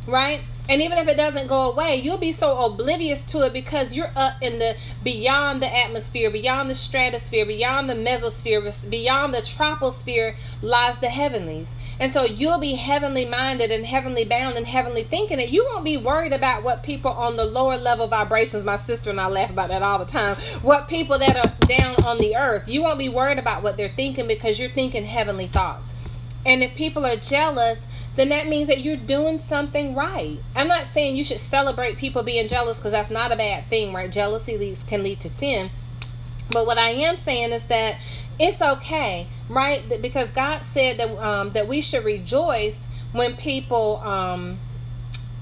Right? 0.07 0.41
And 0.69 0.81
even 0.81 0.97
if 0.97 1.09
it 1.09 1.17
doesn't 1.17 1.47
go 1.47 1.69
away, 1.69 1.97
you'll 1.97 2.17
be 2.17 2.31
so 2.31 2.65
oblivious 2.65 3.21
to 3.25 3.41
it 3.41 3.51
because 3.51 3.95
you're 3.95 4.11
up 4.15 4.41
in 4.41 4.59
the 4.59 4.77
beyond 5.03 5.61
the 5.61 5.75
atmosphere, 5.75 6.31
beyond 6.31 6.69
the 6.69 6.75
stratosphere, 6.75 7.45
beyond 7.45 7.89
the 7.89 7.95
mesosphere, 7.95 8.89
beyond 8.89 9.33
the 9.33 9.39
troposphere 9.39 10.35
lies 10.61 10.99
the 10.99 11.09
heavenlies. 11.09 11.75
And 11.99 12.11
so 12.11 12.23
you'll 12.23 12.59
be 12.59 12.75
heavenly 12.75 13.25
minded 13.25 13.71
and 13.71 13.85
heavenly 13.85 14.23
bound 14.23 14.55
and 14.55 14.65
heavenly 14.65 15.03
thinking 15.03 15.37
that 15.37 15.51
you 15.51 15.65
won't 15.65 15.83
be 15.83 15.97
worried 15.97 16.33
about 16.33 16.63
what 16.63 16.81
people 16.81 17.11
on 17.11 17.35
the 17.35 17.45
lower 17.45 17.77
level 17.77 18.07
vibrations, 18.07 18.63
my 18.63 18.77
sister 18.77 19.09
and 19.09 19.19
I 19.19 19.27
laugh 19.27 19.49
about 19.49 19.67
that 19.69 19.83
all 19.83 19.99
the 19.99 20.05
time, 20.05 20.37
what 20.61 20.87
people 20.87 21.19
that 21.19 21.35
are 21.35 21.67
down 21.67 22.03
on 22.05 22.17
the 22.19 22.37
earth, 22.37 22.69
you 22.69 22.81
won't 22.81 22.99
be 22.99 23.09
worried 23.09 23.37
about 23.37 23.63
what 23.63 23.75
they're 23.75 23.89
thinking 23.89 24.27
because 24.27 24.59
you're 24.59 24.69
thinking 24.69 25.05
heavenly 25.05 25.47
thoughts. 25.47 25.93
And 26.45 26.63
if 26.63 26.75
people 26.75 27.05
are 27.05 27.15
jealous, 27.15 27.87
then 28.15 28.29
that 28.29 28.47
means 28.47 28.67
that 28.67 28.81
you're 28.81 28.97
doing 28.97 29.37
something 29.37 29.95
right. 29.95 30.39
I'm 30.55 30.67
not 30.67 30.85
saying 30.85 31.15
you 31.15 31.23
should 31.23 31.39
celebrate 31.39 31.97
people 31.97 32.23
being 32.23 32.47
jealous 32.47 32.77
because 32.77 32.91
that's 32.91 33.09
not 33.09 33.31
a 33.31 33.35
bad 33.35 33.67
thing, 33.69 33.93
right? 33.93 34.11
Jealousy 34.11 34.57
leads, 34.57 34.83
can 34.83 35.03
lead 35.03 35.19
to 35.21 35.29
sin. 35.29 35.71
But 36.51 36.65
what 36.65 36.77
I 36.77 36.89
am 36.89 37.15
saying 37.15 37.51
is 37.51 37.65
that 37.65 37.97
it's 38.39 38.61
okay, 38.61 39.27
right? 39.47 39.81
Because 40.01 40.31
God 40.31 40.63
said 40.63 40.97
that 40.97 41.09
um, 41.23 41.51
that 41.51 41.67
we 41.67 41.81
should 41.81 42.03
rejoice 42.03 42.85
when 43.11 43.35
people 43.37 43.97
um, 44.03 44.59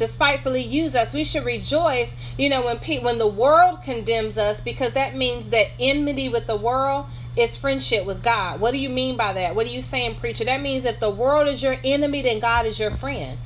despitefully 0.01 0.63
use 0.63 0.95
us. 0.95 1.13
We 1.13 1.23
should 1.23 1.45
rejoice, 1.45 2.15
you 2.35 2.49
know, 2.49 2.65
when 2.65 2.79
pe- 2.79 3.03
when 3.03 3.19
the 3.19 3.27
world 3.27 3.83
condemns 3.83 4.35
us, 4.35 4.59
because 4.59 4.93
that 4.93 5.15
means 5.15 5.49
that 5.49 5.67
enmity 5.79 6.27
with 6.27 6.47
the 6.47 6.55
world 6.55 7.05
is 7.37 7.55
friendship 7.55 8.03
with 8.03 8.23
God. 8.23 8.59
What 8.59 8.71
do 8.71 8.79
you 8.79 8.89
mean 8.89 9.15
by 9.15 9.31
that? 9.33 9.53
What 9.53 9.67
are 9.67 9.69
you 9.69 9.83
saying, 9.83 10.15
preacher? 10.15 10.43
That 10.43 10.59
means 10.59 10.85
if 10.85 10.99
the 10.99 11.11
world 11.11 11.47
is 11.47 11.61
your 11.61 11.77
enemy, 11.83 12.23
then 12.23 12.39
God 12.39 12.65
is 12.65 12.79
your 12.79 12.89
friend. 12.89 13.37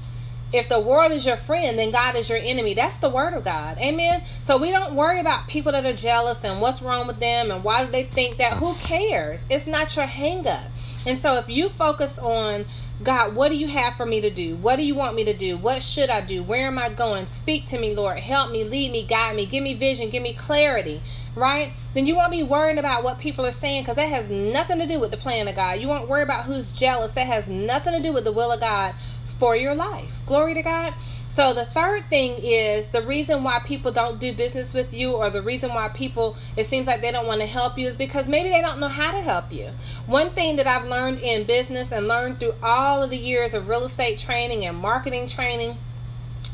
If 0.53 0.69
the 0.69 0.79
world 0.79 1.11
is 1.11 1.25
your 1.25 1.35
friend, 1.35 1.77
then 1.77 1.91
God 1.91 2.15
is 2.15 2.29
your 2.29 2.37
enemy. 2.37 2.73
That's 2.73 2.95
the 2.95 3.09
word 3.09 3.33
of 3.33 3.43
God. 3.43 3.77
Amen. 3.77 4.23
So 4.39 4.55
we 4.55 4.71
don't 4.71 4.95
worry 4.95 5.19
about 5.19 5.49
people 5.49 5.73
that 5.73 5.85
are 5.85 5.93
jealous 5.93 6.45
and 6.45 6.61
what's 6.61 6.81
wrong 6.81 7.05
with 7.05 7.19
them 7.19 7.51
and 7.51 7.65
why 7.65 7.83
do 7.83 7.91
they 7.91 8.05
think 8.05 8.37
that. 8.37 8.53
Who 8.53 8.75
cares? 8.75 9.45
It's 9.49 9.67
not 9.67 9.93
your 9.97 10.05
hang 10.05 10.47
up. 10.47 10.71
And 11.05 11.19
so 11.19 11.35
if 11.35 11.49
you 11.49 11.67
focus 11.67 12.17
on 12.17 12.65
God, 13.03 13.35
what 13.35 13.49
do 13.49 13.57
you 13.57 13.67
have 13.67 13.95
for 13.95 14.05
me 14.05 14.21
to 14.21 14.29
do? 14.29 14.55
What 14.55 14.77
do 14.77 14.83
you 14.83 14.95
want 14.95 15.15
me 15.15 15.25
to 15.25 15.33
do? 15.33 15.57
What 15.57 15.83
should 15.83 16.09
I 16.09 16.21
do? 16.21 16.41
Where 16.41 16.67
am 16.67 16.79
I 16.79 16.89
going? 16.89 17.27
Speak 17.27 17.65
to 17.67 17.77
me, 17.77 17.93
Lord. 17.93 18.19
Help 18.19 18.51
me, 18.51 18.63
lead 18.63 18.91
me, 18.91 19.03
guide 19.03 19.35
me, 19.35 19.45
give 19.45 19.63
me 19.63 19.73
vision, 19.73 20.09
give 20.09 20.23
me 20.23 20.33
clarity 20.33 21.01
right? 21.35 21.73
Then 21.93 22.05
you 22.05 22.15
won't 22.15 22.31
be 22.31 22.43
worrying 22.43 22.77
about 22.77 23.03
what 23.03 23.19
people 23.19 23.45
are 23.45 23.51
saying 23.51 23.83
because 23.83 23.97
that 23.97 24.09
has 24.09 24.29
nothing 24.29 24.79
to 24.79 24.87
do 24.87 24.99
with 24.99 25.11
the 25.11 25.17
plan 25.17 25.47
of 25.47 25.55
God. 25.55 25.79
You 25.79 25.87
won't 25.87 26.07
worry 26.07 26.23
about 26.23 26.45
who's 26.45 26.71
jealous. 26.71 27.11
That 27.11 27.27
has 27.27 27.47
nothing 27.47 27.93
to 27.93 28.01
do 28.01 28.13
with 28.13 28.23
the 28.23 28.31
will 28.31 28.51
of 28.51 28.59
God 28.59 28.95
for 29.37 29.55
your 29.55 29.75
life. 29.75 30.11
Glory 30.25 30.53
to 30.53 30.63
God. 30.63 30.93
So 31.35 31.53
the 31.53 31.65
third 31.65 32.05
thing 32.09 32.37
is 32.41 32.91
the 32.91 33.01
reason 33.01 33.43
why 33.43 33.59
people 33.59 33.91
don't 33.91 34.21
do 34.21 34.33
business 34.33 34.73
with 34.73 34.93
you 34.93 35.11
or 35.11 35.29
the 35.29 35.41
reason 35.41 35.73
why 35.73 35.89
people 35.89 36.37
it 36.55 36.65
seems 36.65 36.87
like 36.87 37.01
they 37.01 37.11
don't 37.11 37.27
want 37.27 37.41
to 37.41 37.45
help 37.45 37.77
you 37.77 37.87
is 37.87 37.93
because 37.93 38.25
maybe 38.25 38.47
they 38.47 38.61
don't 38.61 38.79
know 38.79 38.87
how 38.87 39.11
to 39.11 39.19
help 39.19 39.51
you. 39.51 39.71
One 40.05 40.29
thing 40.29 40.55
that 40.55 40.65
I've 40.65 40.85
learned 40.87 41.19
in 41.19 41.43
business 41.43 41.91
and 41.91 42.07
learned 42.07 42.39
through 42.39 42.53
all 42.63 43.03
of 43.03 43.09
the 43.09 43.17
years 43.17 43.53
of 43.53 43.67
real 43.67 43.83
estate 43.83 44.17
training 44.17 44.65
and 44.65 44.77
marketing 44.77 45.27
training, 45.27 45.77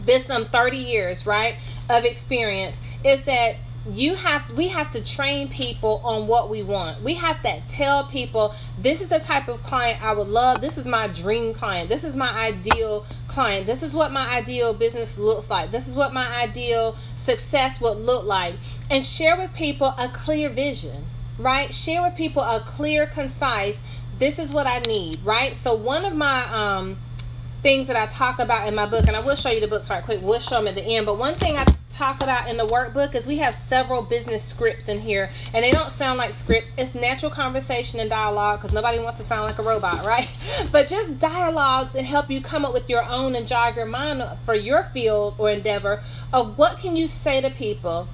this 0.04 0.26
some 0.26 0.48
30 0.48 0.78
years, 0.78 1.28
right, 1.28 1.58
of 1.88 2.04
experience 2.04 2.82
is 3.04 3.22
that 3.26 3.58
you 3.90 4.14
have 4.14 4.52
we 4.52 4.68
have 4.68 4.92
to 4.92 5.04
train 5.04 5.50
people 5.50 6.02
on 6.04 6.28
what 6.28 6.50
we 6.50 6.62
want. 6.62 7.02
We 7.02 7.16
have 7.16 7.42
to 7.42 7.62
tell 7.68 8.04
people 8.04 8.54
this 8.80 9.02
is 9.02 9.10
the 9.10 9.20
type 9.20 9.48
of 9.48 9.64
client 9.64 10.04
i 10.04 10.14
would 10.14 10.28
love. 10.28 10.62
This 10.62 10.78
is 10.78 10.86
my 10.86 11.08
dream 11.08 11.54
client. 11.54 11.90
This 11.90 12.04
is 12.04 12.16
my 12.16 12.30
ideal 12.30 13.06
client. 13.28 13.66
This 13.66 13.82
is 13.82 13.94
what 13.94 14.12
my 14.12 14.30
ideal 14.36 14.74
business 14.74 15.18
looks 15.18 15.50
like. 15.50 15.72
This 15.72 15.88
is 15.88 15.96
what 15.96 16.14
my 16.14 16.42
ideal 16.42 16.96
success 17.16 17.82
would 17.82 17.98
look 17.98 18.24
like. 18.26 18.56
And 18.90 19.04
share 19.04 19.36
with 19.36 19.54
people 19.54 19.94
a 19.98 20.10
clear 20.10 20.50
vision 20.50 21.06
right? 21.40 21.74
Share 21.74 22.04
with 22.04 22.16
people 22.16 22.44
a 22.44 22.60
clear 22.60 23.08
concise 23.08 23.82
this 24.20 24.38
is 24.38 24.54
what 24.54 24.68
i 24.68 24.78
need 24.80 25.26
right? 25.26 25.56
So 25.56 25.74
one 25.74 26.06
of 26.06 26.14
my 26.14 26.44
um 26.44 26.98
things 27.64 27.88
that 27.88 27.96
I 27.96 28.08
talk 28.08 28.40
about 28.40 28.68
in 28.68 28.76
my 28.76 28.86
book, 28.86 29.08
and 29.08 29.16
I 29.16 29.20
will 29.20 29.36
show 29.36 29.50
you 29.50 29.62
the 29.62 29.68
books 29.68 29.90
right 29.90 30.04
quick. 30.04 30.20
We'll 30.22 30.40
show 30.40 30.56
them 30.56 30.68
at 30.68 30.76
the 30.76 30.82
end. 30.82 31.06
But 31.06 31.18
one 31.18 31.36
thing 31.36 31.58
I 31.58 31.66
talk 31.92 32.22
about 32.22 32.50
in 32.50 32.58
the 32.58 32.66
workbook 32.66 33.16
is 33.16 33.28
we 33.28 33.38
have 33.38 33.54
several 33.54 34.02
business 34.02 34.44
scripts 34.44 34.88
in 34.88 35.00
here, 35.00 35.30
and 35.54 35.64
they 35.64 35.72
don't 35.72 35.92
sound 35.92 36.18
like 36.18 36.34
scripts. 36.34 36.74
It's 36.78 36.96
natural 36.96 37.32
conversation 37.32 38.00
and 38.00 38.10
dialogue 38.10 38.60
because 38.60 38.74
nobody 38.74 39.00
wants 39.00 39.18
to 39.18 39.24
sound 39.24 39.44
like 39.44 39.60
a 39.60 39.64
robot, 39.64 40.06
right? 40.06 40.30
But 40.72 40.88
just 40.88 41.20
dialogues 41.20 41.96
and 41.96 42.06
help 42.06 42.30
you 42.30 42.42
come 42.42 42.66
up 42.66 42.74
with 42.74 42.90
your 42.90 43.04
own 43.04 43.36
and 43.36 43.48
jog 43.48 43.76
your 43.76 43.86
mind 43.86 44.24
for 44.46 44.56
your 44.56 44.84
field 44.84 45.36
or 45.38 45.50
endeavor 45.50 46.02
of 46.34 46.58
what 46.58 46.80
can 46.80 46.96
you 46.96 47.08
say 47.08 47.42
to 47.42 47.50
people 47.50 48.08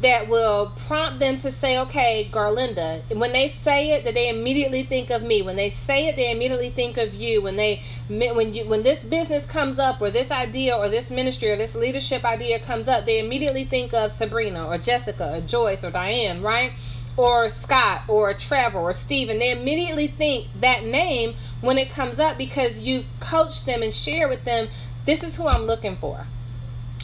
that 0.00 0.28
will 0.28 0.72
prompt 0.86 1.18
them 1.18 1.38
to 1.38 1.50
say, 1.50 1.78
okay, 1.78 2.28
Garlinda. 2.32 3.02
When 3.16 3.32
they 3.32 3.48
say 3.48 3.92
it, 3.92 4.04
that 4.04 4.14
they 4.14 4.28
immediately 4.28 4.84
think 4.84 5.10
of 5.10 5.22
me. 5.22 5.42
When 5.42 5.56
they 5.56 5.70
say 5.70 6.06
it, 6.06 6.16
they 6.16 6.30
immediately 6.30 6.70
think 6.70 6.96
of 6.96 7.14
you. 7.14 7.42
When 7.42 7.56
they 7.56 7.82
when 8.08 8.54
you 8.54 8.64
when 8.64 8.82
this 8.84 9.02
business 9.02 9.44
comes 9.44 9.78
up 9.78 10.00
or 10.00 10.10
this 10.10 10.30
idea 10.30 10.76
or 10.76 10.88
this 10.88 11.10
ministry 11.10 11.50
or 11.50 11.56
this 11.56 11.74
leadership 11.74 12.24
idea 12.24 12.58
comes 12.60 12.86
up, 12.86 13.06
they 13.06 13.18
immediately 13.18 13.64
think 13.64 13.92
of 13.92 14.12
Sabrina 14.12 14.66
or 14.66 14.78
Jessica 14.78 15.38
or 15.38 15.40
Joyce 15.40 15.82
or 15.82 15.90
Diane, 15.90 16.42
right? 16.42 16.72
Or 17.16 17.50
Scott 17.50 18.02
or 18.06 18.32
Trevor 18.34 18.78
or 18.78 18.92
Stephen. 18.92 19.40
They 19.40 19.50
immediately 19.50 20.06
think 20.06 20.46
that 20.60 20.84
name 20.84 21.34
when 21.60 21.76
it 21.76 21.90
comes 21.90 22.20
up 22.20 22.38
because 22.38 22.80
you 22.80 23.04
coach 23.18 23.64
them 23.64 23.82
and 23.82 23.92
share 23.92 24.28
with 24.28 24.44
them, 24.44 24.68
this 25.06 25.24
is 25.24 25.36
who 25.36 25.48
I'm 25.48 25.62
looking 25.62 25.96
for. 25.96 26.26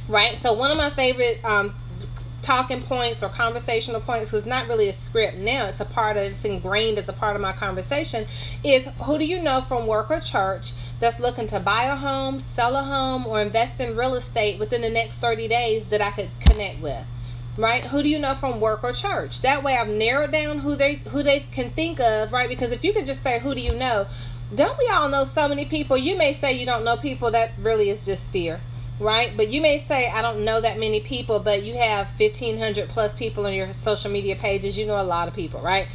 Right? 0.08 0.36
So 0.38 0.52
one 0.52 0.70
of 0.70 0.76
my 0.76 0.90
favorite 0.90 1.44
um, 1.44 1.74
talking 2.44 2.82
points 2.82 3.22
or 3.22 3.30
conversational 3.30 4.00
points 4.00 4.30
because 4.30 4.44
not 4.44 4.68
really 4.68 4.88
a 4.88 4.92
script 4.92 5.38
now. 5.38 5.64
It's 5.64 5.80
a 5.80 5.84
part 5.84 6.16
of 6.18 6.24
it's 6.24 6.44
ingrained 6.44 6.98
as 6.98 7.08
a 7.08 7.12
part 7.12 7.36
of 7.36 7.42
my 7.42 7.52
conversation 7.52 8.26
is 8.62 8.86
who 9.02 9.18
do 9.18 9.24
you 9.24 9.42
know 9.42 9.62
from 9.62 9.86
work 9.86 10.10
or 10.10 10.20
church 10.20 10.74
that's 11.00 11.18
looking 11.18 11.46
to 11.46 11.58
buy 11.58 11.84
a 11.84 11.96
home 11.96 12.40
sell 12.40 12.76
a 12.76 12.82
home 12.82 13.26
or 13.26 13.40
invest 13.40 13.80
in 13.80 13.96
real 13.96 14.14
estate 14.14 14.58
within 14.58 14.82
the 14.82 14.90
next 14.90 15.18
30 15.18 15.48
days 15.48 15.86
that 15.86 16.00
i 16.02 16.10
could 16.10 16.30
connect 16.40 16.80
with 16.80 17.04
right? 17.56 17.84
Who 17.86 18.02
do 18.02 18.08
you 18.08 18.18
know 18.18 18.34
from 18.34 18.60
work 18.60 18.82
or 18.82 18.92
church? 18.92 19.40
That 19.42 19.62
way 19.62 19.76
i've 19.76 19.88
narrowed 19.88 20.32
down 20.32 20.58
who 20.58 20.76
they 20.76 20.96
who 20.96 21.22
they 21.22 21.40
can 21.40 21.70
think 21.70 22.00
of 22.00 22.32
right? 22.32 22.48
Because 22.48 22.72
if 22.72 22.84
you 22.84 22.92
could 22.92 23.06
just 23.06 23.22
say 23.22 23.38
who 23.38 23.54
do 23.54 23.60
you 23.60 23.74
know? 23.74 24.06
Don't 24.54 24.78
we 24.78 24.88
all 24.88 25.08
know 25.08 25.24
so 25.24 25.48
many 25.48 25.64
people? 25.64 25.96
You 25.96 26.16
may 26.16 26.32
say 26.32 26.52
you 26.52 26.66
don't 26.66 26.84
know 26.84 26.96
people. 26.96 27.30
That 27.30 27.52
really 27.58 27.88
is 27.88 28.04
just 28.04 28.30
fear 28.30 28.60
right? 29.00 29.36
But 29.36 29.48
you 29.48 29.60
may 29.60 29.78
say, 29.78 30.08
I 30.08 30.22
don't 30.22 30.44
know 30.44 30.60
that 30.60 30.78
many 30.78 31.00
people, 31.00 31.40
but 31.40 31.62
you 31.62 31.74
have 31.74 32.08
1,500 32.18 32.88
plus 32.88 33.14
people 33.14 33.46
on 33.46 33.54
your 33.54 33.72
social 33.72 34.10
media 34.10 34.36
pages. 34.36 34.78
You 34.78 34.86
know 34.86 35.00
a 35.00 35.02
lot 35.02 35.28
of 35.28 35.34
people, 35.34 35.60
right? 35.60 35.88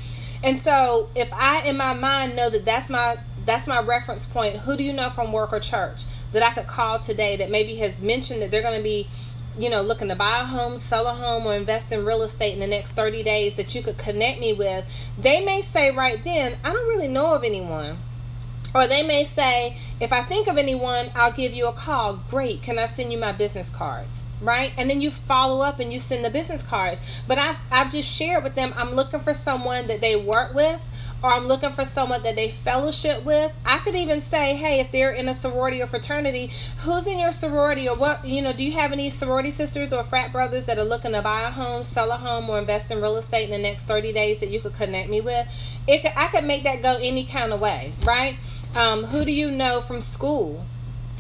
And 0.44 0.60
so 0.60 1.10
if 1.15 1.32
I, 1.34 1.63
in 1.63 1.77
my 1.77 1.94
mind, 1.94 2.36
know 2.36 2.50
that 2.50 2.65
that's 2.65 2.89
my 2.89 3.18
that's 3.46 3.65
my 3.65 3.82
reference 3.82 4.25
point. 4.25 4.58
Who 4.58 4.77
do 4.77 4.84
you 4.84 4.94
know 4.94 5.10
from 5.10 5.32
work 5.32 5.53
or 5.53 5.60
church 5.60 6.03
that 6.34 6.44
I 6.44 6.51
could 6.51 6.68
call 6.68 7.00
today 7.00 7.38
that 7.38 7.50
maybe 7.50 7.75
has 7.75 8.00
mentioned 8.01 8.41
that 8.41 8.51
they're 8.51 8.62
going 8.62 8.77
to 8.77 8.84
be, 8.84 9.08
you 9.58 9.70
know, 9.70 9.82
looking 9.82 10.10
to 10.10 10.15
buy 10.15 10.41
a 10.41 10.46
home, 10.46 10.77
sell 10.77 11.08
a 11.08 11.13
home, 11.15 11.48
or 11.48 11.56
invest 11.56 11.91
in 11.91 12.06
real 12.06 12.22
estate 12.22 12.53
in 12.53 12.60
the 12.60 12.68
next 12.68 12.91
30 12.91 13.24
days 13.24 13.56
that 13.56 13.74
you 13.74 13.82
could 13.82 13.98
connect 13.98 14.39
me 14.39 14.53
with? 14.53 14.86
They 15.18 15.44
may 15.44 15.62
say 15.62 15.89
right 15.96 16.24
then, 16.24 16.58
I 16.63 16.72
don't 16.74 16.88
really 16.88 17.08
know 17.08 17.34
of 17.34 17.44
anyone 17.44 17.98
or 18.73 18.88
they 18.88 19.03
may 19.03 19.23
say, 19.23 19.77
if 19.99 20.13
I 20.13 20.23
think 20.23 20.47
of 20.47 20.57
anyone, 20.57 21.09
I'll 21.15 21.31
give 21.31 21.53
you 21.53 21.67
a 21.67 21.73
call. 21.73 22.19
Great. 22.29 22.61
Can 22.61 22.79
I 22.79 22.85
send 22.85 23.11
you 23.11 23.17
my 23.17 23.31
business 23.31 23.69
cards? 23.69 24.23
Right? 24.41 24.71
And 24.77 24.89
then 24.89 25.01
you 25.01 25.11
follow 25.11 25.61
up 25.61 25.79
and 25.79 25.91
you 25.91 25.99
send 25.99 26.23
the 26.23 26.29
business 26.29 26.61
cards. 26.61 27.01
But 27.27 27.38
I've, 27.38 27.59
I've 27.71 27.91
just 27.91 28.09
shared 28.09 28.43
with 28.43 28.55
them, 28.55 28.73
I'm 28.77 28.93
looking 28.93 29.19
for 29.19 29.33
someone 29.33 29.88
that 29.88 29.99
they 29.99 30.15
work 30.15 30.53
with 30.53 30.81
or 31.21 31.33
I'm 31.33 31.47
looking 31.47 31.73
for 31.73 31.83
someone 31.83 32.23
that 32.23 32.35
they 32.35 32.49
fellowship 32.49 33.23
with. 33.25 33.51
I 33.65 33.79
could 33.79 33.95
even 33.95 34.21
say, 34.21 34.55
hey, 34.55 34.79
if 34.79 34.91
they're 34.91 35.11
in 35.11 35.27
a 35.27 35.33
sorority 35.33 35.81
or 35.81 35.88
fraternity, 35.88 36.51
who's 36.79 37.07
in 37.07 37.19
your 37.19 37.31
sorority 37.31 37.89
or 37.89 37.95
what, 37.95 38.23
you 38.25 38.41
know, 38.41 38.53
do 38.53 38.63
you 38.63 38.71
have 38.73 38.91
any 38.91 39.09
sorority 39.09 39.51
sisters 39.51 39.91
or 39.91 40.03
frat 40.03 40.31
brothers 40.31 40.65
that 40.65 40.77
are 40.77 40.83
looking 40.85 41.11
to 41.13 41.21
buy 41.21 41.41
a 41.41 41.51
home, 41.51 41.83
sell 41.83 42.11
a 42.11 42.17
home, 42.17 42.49
or 42.49 42.59
invest 42.59 42.91
in 42.91 43.01
real 43.01 43.17
estate 43.17 43.45
in 43.45 43.51
the 43.51 43.57
next 43.57 43.83
30 43.83 44.13
days 44.13 44.39
that 44.39 44.49
you 44.49 44.59
could 44.61 44.73
connect 44.75 45.09
me 45.09 45.19
with? 45.19 45.47
It, 45.88 46.05
I 46.15 46.27
could 46.27 46.45
make 46.45 46.63
that 46.63 46.81
go 46.81 46.97
any 47.01 47.25
kind 47.25 47.51
of 47.51 47.59
way, 47.59 47.93
right? 48.03 48.38
Um, 48.75 49.05
who 49.05 49.25
do 49.25 49.31
you 49.31 49.49
know 49.49 49.81
from 49.81 49.99
school 49.99 50.65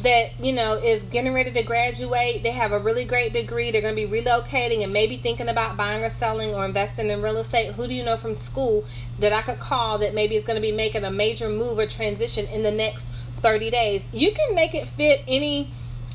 that 0.01 0.39
you 0.39 0.53
know 0.53 0.75
is 0.75 1.03
getting 1.03 1.33
ready 1.33 1.51
to 1.51 1.63
graduate? 1.63 2.43
They 2.43 2.51
have 2.51 2.71
a 2.71 2.79
really 2.79 3.05
great 3.05 3.33
degree. 3.33 3.71
They're 3.71 3.81
going 3.81 3.95
to 3.95 4.07
be 4.07 4.21
relocating 4.21 4.83
and 4.83 4.93
maybe 4.93 5.17
thinking 5.17 5.49
about 5.49 5.75
buying 5.75 6.03
or 6.03 6.09
selling 6.09 6.53
or 6.53 6.63
investing 6.63 7.09
in 7.09 7.21
real 7.21 7.37
estate. 7.37 7.73
Who 7.73 7.87
do 7.87 7.93
you 7.93 8.03
know 8.03 8.17
from 8.17 8.35
school 8.35 8.85
that 9.17 9.33
I 9.33 9.41
could 9.41 9.59
call 9.59 9.97
that 9.99 10.13
maybe 10.13 10.35
is 10.35 10.45
going 10.45 10.55
to 10.55 10.61
be 10.61 10.71
making 10.71 11.03
a 11.03 11.11
major 11.11 11.49
move 11.49 11.79
or 11.79 11.87
transition 11.87 12.45
in 12.47 12.61
the 12.61 12.71
next 12.71 13.07
30 13.41 13.71
days? 13.71 14.07
You 14.13 14.31
can 14.31 14.53
make 14.53 14.75
it 14.75 14.87
fit 14.87 15.21
any 15.27 15.71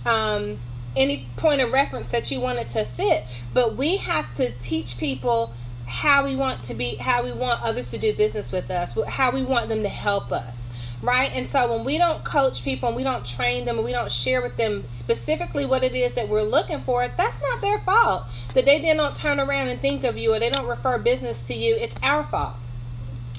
um, 0.06 0.58
any 0.96 1.26
point 1.36 1.60
of 1.60 1.72
reference 1.72 2.08
that 2.10 2.30
you 2.30 2.40
want 2.40 2.58
it 2.58 2.70
to 2.70 2.84
fit, 2.84 3.24
but 3.52 3.74
we 3.76 3.96
have 3.96 4.32
to 4.36 4.56
teach 4.58 4.98
people 4.98 5.52
how 5.86 6.24
we 6.24 6.36
want 6.36 6.62
to 6.64 6.74
be 6.74 6.94
how 6.96 7.22
we 7.22 7.32
want 7.32 7.62
others 7.62 7.90
to 7.90 7.98
do 7.98 8.14
business 8.14 8.50
with 8.50 8.70
us 8.70 8.96
how 9.06 9.30
we 9.30 9.42
want 9.42 9.68
them 9.68 9.82
to 9.82 9.88
help 9.88 10.32
us 10.32 10.63
right? 11.04 11.30
And 11.32 11.46
so 11.46 11.70
when 11.72 11.84
we 11.84 11.98
don't 11.98 12.24
coach 12.24 12.64
people 12.64 12.88
and 12.88 12.96
we 12.96 13.04
don't 13.04 13.24
train 13.24 13.66
them 13.66 13.76
and 13.76 13.84
we 13.84 13.92
don't 13.92 14.10
share 14.10 14.40
with 14.40 14.56
them 14.56 14.86
specifically 14.86 15.66
what 15.66 15.84
it 15.84 15.94
is 15.94 16.14
that 16.14 16.28
we're 16.28 16.42
looking 16.42 16.80
for, 16.80 17.06
that's 17.06 17.40
not 17.42 17.60
their 17.60 17.78
fault. 17.80 18.24
That 18.54 18.64
they 18.64 18.80
then 18.80 18.96
don't 18.96 19.14
turn 19.14 19.38
around 19.38 19.68
and 19.68 19.80
think 19.80 20.04
of 20.04 20.16
you 20.16 20.32
or 20.34 20.40
they 20.40 20.50
don't 20.50 20.66
refer 20.66 20.98
business 20.98 21.46
to 21.48 21.54
you, 21.54 21.76
it's 21.76 21.96
our 22.02 22.24
fault 22.24 22.54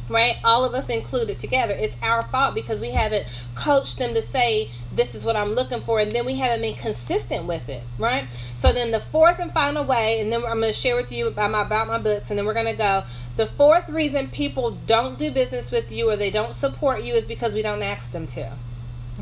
right? 0.09 0.35
All 0.43 0.63
of 0.63 0.73
us 0.73 0.89
included 0.89 1.39
together. 1.39 1.73
It's 1.73 1.95
our 2.01 2.23
fault 2.23 2.55
because 2.55 2.79
we 2.79 2.91
haven't 2.91 3.25
coached 3.55 3.97
them 3.97 4.13
to 4.13 4.21
say, 4.21 4.69
this 4.91 5.15
is 5.15 5.25
what 5.25 5.35
I'm 5.35 5.53
looking 5.53 5.81
for, 5.81 5.99
and 5.99 6.11
then 6.11 6.25
we 6.25 6.35
haven't 6.35 6.61
been 6.61 6.75
consistent 6.75 7.45
with 7.45 7.67
it, 7.69 7.83
right? 7.97 8.27
So 8.55 8.71
then 8.71 8.91
the 8.91 8.99
fourth 8.99 9.39
and 9.39 9.51
final 9.51 9.83
way, 9.83 10.19
and 10.19 10.31
then 10.31 10.45
I'm 10.45 10.59
going 10.59 10.73
to 10.73 10.73
share 10.73 10.95
with 10.95 11.11
you 11.11 11.27
about 11.27 11.51
my, 11.51 11.61
about 11.61 11.87
my 11.87 11.97
books, 11.97 12.29
and 12.29 12.37
then 12.37 12.45
we're 12.45 12.53
going 12.53 12.65
to 12.65 12.73
go. 12.73 13.03
The 13.35 13.45
fourth 13.45 13.89
reason 13.89 14.29
people 14.29 14.71
don't 14.71 15.17
do 15.17 15.31
business 15.31 15.71
with 15.71 15.91
you 15.91 16.09
or 16.09 16.15
they 16.15 16.31
don't 16.31 16.53
support 16.53 17.03
you 17.03 17.15
is 17.15 17.25
because 17.25 17.53
we 17.53 17.61
don't 17.61 17.81
ask 17.81 18.11
them 18.11 18.27
to, 18.27 18.53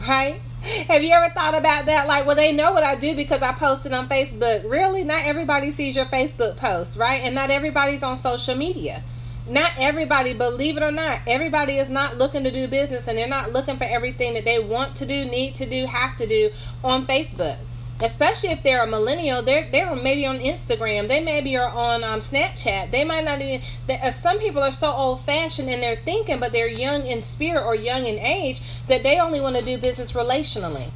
right? 0.07 0.39
Have 0.87 1.03
you 1.03 1.11
ever 1.11 1.33
thought 1.33 1.55
about 1.55 1.87
that? 1.87 2.07
Like, 2.07 2.25
well, 2.25 2.35
they 2.35 2.53
know 2.53 2.71
what 2.71 2.83
I 2.83 2.95
do 2.95 3.15
because 3.15 3.41
I 3.41 3.51
posted 3.53 3.91
on 3.91 4.07
Facebook. 4.07 4.69
Really? 4.69 5.03
Not 5.03 5.25
everybody 5.25 5.71
sees 5.71 5.95
your 5.95 6.05
Facebook 6.05 6.55
post, 6.55 6.95
right? 6.95 7.21
And 7.21 7.35
not 7.35 7.51
everybody's 7.51 8.01
on 8.01 8.15
social 8.15 8.55
media 8.55 9.03
not 9.47 9.71
everybody, 9.77 10.33
believe 10.33 10.77
it 10.77 10.83
or 10.83 10.91
not, 10.91 11.19
everybody 11.27 11.77
is 11.77 11.89
not 11.89 12.17
looking 12.17 12.43
to 12.43 12.51
do 12.51 12.67
business 12.67 13.07
and 13.07 13.17
they're 13.17 13.27
not 13.27 13.51
looking 13.51 13.77
for 13.77 13.83
everything 13.83 14.33
that 14.35 14.45
they 14.45 14.59
want 14.59 14.95
to 14.97 15.05
do, 15.05 15.25
need 15.25 15.55
to 15.55 15.65
do, 15.65 15.85
have 15.85 16.15
to 16.17 16.27
do 16.27 16.51
on 16.83 17.05
Facebook. 17.05 17.57
Especially 17.99 18.49
if 18.49 18.63
they're 18.63 18.83
a 18.83 18.87
millennial, 18.87 19.43
they're 19.43 19.69
they're 19.71 19.95
maybe 19.95 20.25
on 20.25 20.39
Instagram, 20.39 21.07
they 21.07 21.23
maybe 21.23 21.55
are 21.55 21.69
on 21.69 22.03
um, 22.03 22.19
Snapchat. 22.19 22.91
They 22.91 23.03
might 23.03 23.23
not 23.23 23.39
even. 23.39 23.61
Uh, 23.87 24.09
some 24.09 24.39
people 24.39 24.63
are 24.63 24.71
so 24.71 24.91
old 24.91 25.21
fashioned 25.21 25.69
in 25.69 25.79
their 25.79 25.95
thinking, 25.95 26.39
but 26.39 26.51
they're 26.51 26.67
young 26.67 27.05
in 27.05 27.21
spirit 27.21 27.63
or 27.63 27.75
young 27.75 28.05
in 28.07 28.17
age 28.17 28.61
that 28.87 29.03
they 29.03 29.19
only 29.19 29.39
want 29.39 29.55
to 29.57 29.63
do 29.63 29.77
business 29.77 30.13
relationally. 30.13 30.89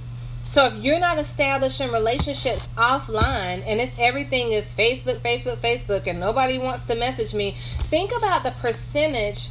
So 0.48 0.66
if 0.66 0.76
you're 0.76 0.98
not 0.98 1.20
establishing 1.20 1.92
relationships 1.92 2.70
offline 2.78 3.64
and 3.68 3.82
it's 3.82 3.94
everything 4.00 4.54
is 4.54 4.74
Facebook, 4.74 5.20
Facebook, 5.20 5.58
Facebook, 5.58 6.08
and 6.08 6.22
nobody 6.22 6.58
wants 6.58 6.84
to 6.84 6.96
message 6.96 7.34
me, 7.34 7.58
think 7.90 8.16
about 8.16 8.44
the 8.44 8.52
percentage 8.52 9.50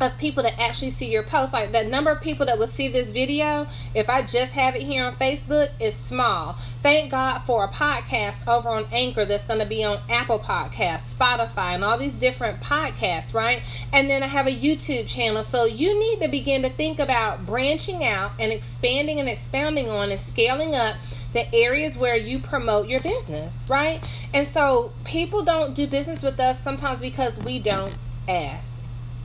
of 0.00 0.18
people 0.18 0.42
that 0.42 0.58
actually 0.58 0.90
see 0.90 1.10
your 1.10 1.22
post. 1.22 1.52
Like 1.52 1.72
the 1.72 1.84
number 1.84 2.10
of 2.10 2.20
people 2.20 2.46
that 2.46 2.58
will 2.58 2.66
see 2.66 2.88
this 2.88 3.10
video, 3.10 3.66
if 3.94 4.08
I 4.08 4.22
just 4.22 4.52
have 4.52 4.74
it 4.74 4.82
here 4.82 5.04
on 5.04 5.16
Facebook, 5.16 5.70
is 5.80 5.94
small. 5.94 6.56
Thank 6.82 7.10
God 7.10 7.40
for 7.40 7.64
a 7.64 7.68
podcast 7.68 8.46
over 8.46 8.68
on 8.68 8.86
Anchor 8.92 9.24
that's 9.24 9.44
going 9.44 9.60
to 9.60 9.66
be 9.66 9.84
on 9.84 10.00
Apple 10.08 10.38
Podcasts, 10.38 11.14
Spotify, 11.14 11.74
and 11.74 11.84
all 11.84 11.98
these 11.98 12.14
different 12.14 12.60
podcasts, 12.60 13.34
right? 13.34 13.62
And 13.92 14.08
then 14.08 14.22
I 14.22 14.26
have 14.26 14.46
a 14.46 14.56
YouTube 14.56 15.06
channel. 15.08 15.42
So 15.42 15.64
you 15.64 15.98
need 15.98 16.20
to 16.20 16.28
begin 16.28 16.62
to 16.62 16.70
think 16.70 16.98
about 16.98 17.46
branching 17.46 18.04
out 18.04 18.32
and 18.38 18.52
expanding 18.52 19.20
and 19.20 19.28
expounding 19.28 19.88
on 19.88 20.10
and 20.10 20.20
scaling 20.20 20.74
up 20.74 20.96
the 21.32 21.52
areas 21.54 21.96
where 21.96 22.16
you 22.16 22.38
promote 22.38 22.88
your 22.88 23.00
business, 23.00 23.64
right? 23.68 24.02
And 24.34 24.46
so 24.46 24.92
people 25.04 25.44
don't 25.44 25.74
do 25.74 25.86
business 25.86 26.22
with 26.22 26.40
us 26.40 26.60
sometimes 26.60 26.98
because 26.98 27.38
we 27.38 27.58
don't 27.58 27.94
ask, 28.28 28.80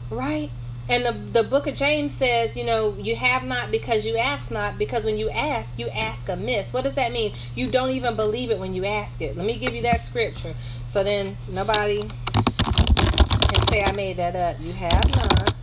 right? 0.09 0.51
And 0.87 1.05
the, 1.05 1.41
the 1.41 1.43
book 1.43 1.65
of 1.65 1.75
James 1.75 2.13
says, 2.13 2.55
you 2.55 2.63
know, 2.63 2.95
you 2.99 3.15
have 3.15 3.43
not 3.43 3.71
because 3.71 4.05
you 4.05 4.17
ask 4.17 4.51
not, 4.51 4.77
because 4.77 5.03
when 5.03 5.17
you 5.17 5.29
ask, 5.31 5.79
you 5.79 5.87
ask 5.89 6.29
amiss. 6.29 6.71
What 6.71 6.83
does 6.83 6.93
that 6.95 7.11
mean? 7.11 7.33
You 7.55 7.71
don't 7.71 7.89
even 7.89 8.15
believe 8.15 8.51
it 8.51 8.59
when 8.59 8.75
you 8.75 8.85
ask 8.85 9.19
it. 9.21 9.35
Let 9.35 9.45
me 9.45 9.57
give 9.57 9.73
you 9.73 9.81
that 9.81 10.05
scripture. 10.05 10.53
So 10.85 11.03
then 11.03 11.37
nobody 11.47 12.01
can 12.01 13.67
say 13.67 13.81
I 13.81 13.91
made 13.93 14.17
that 14.17 14.35
up. 14.35 14.61
You 14.61 14.73
have 14.73 15.15
not 15.15 15.55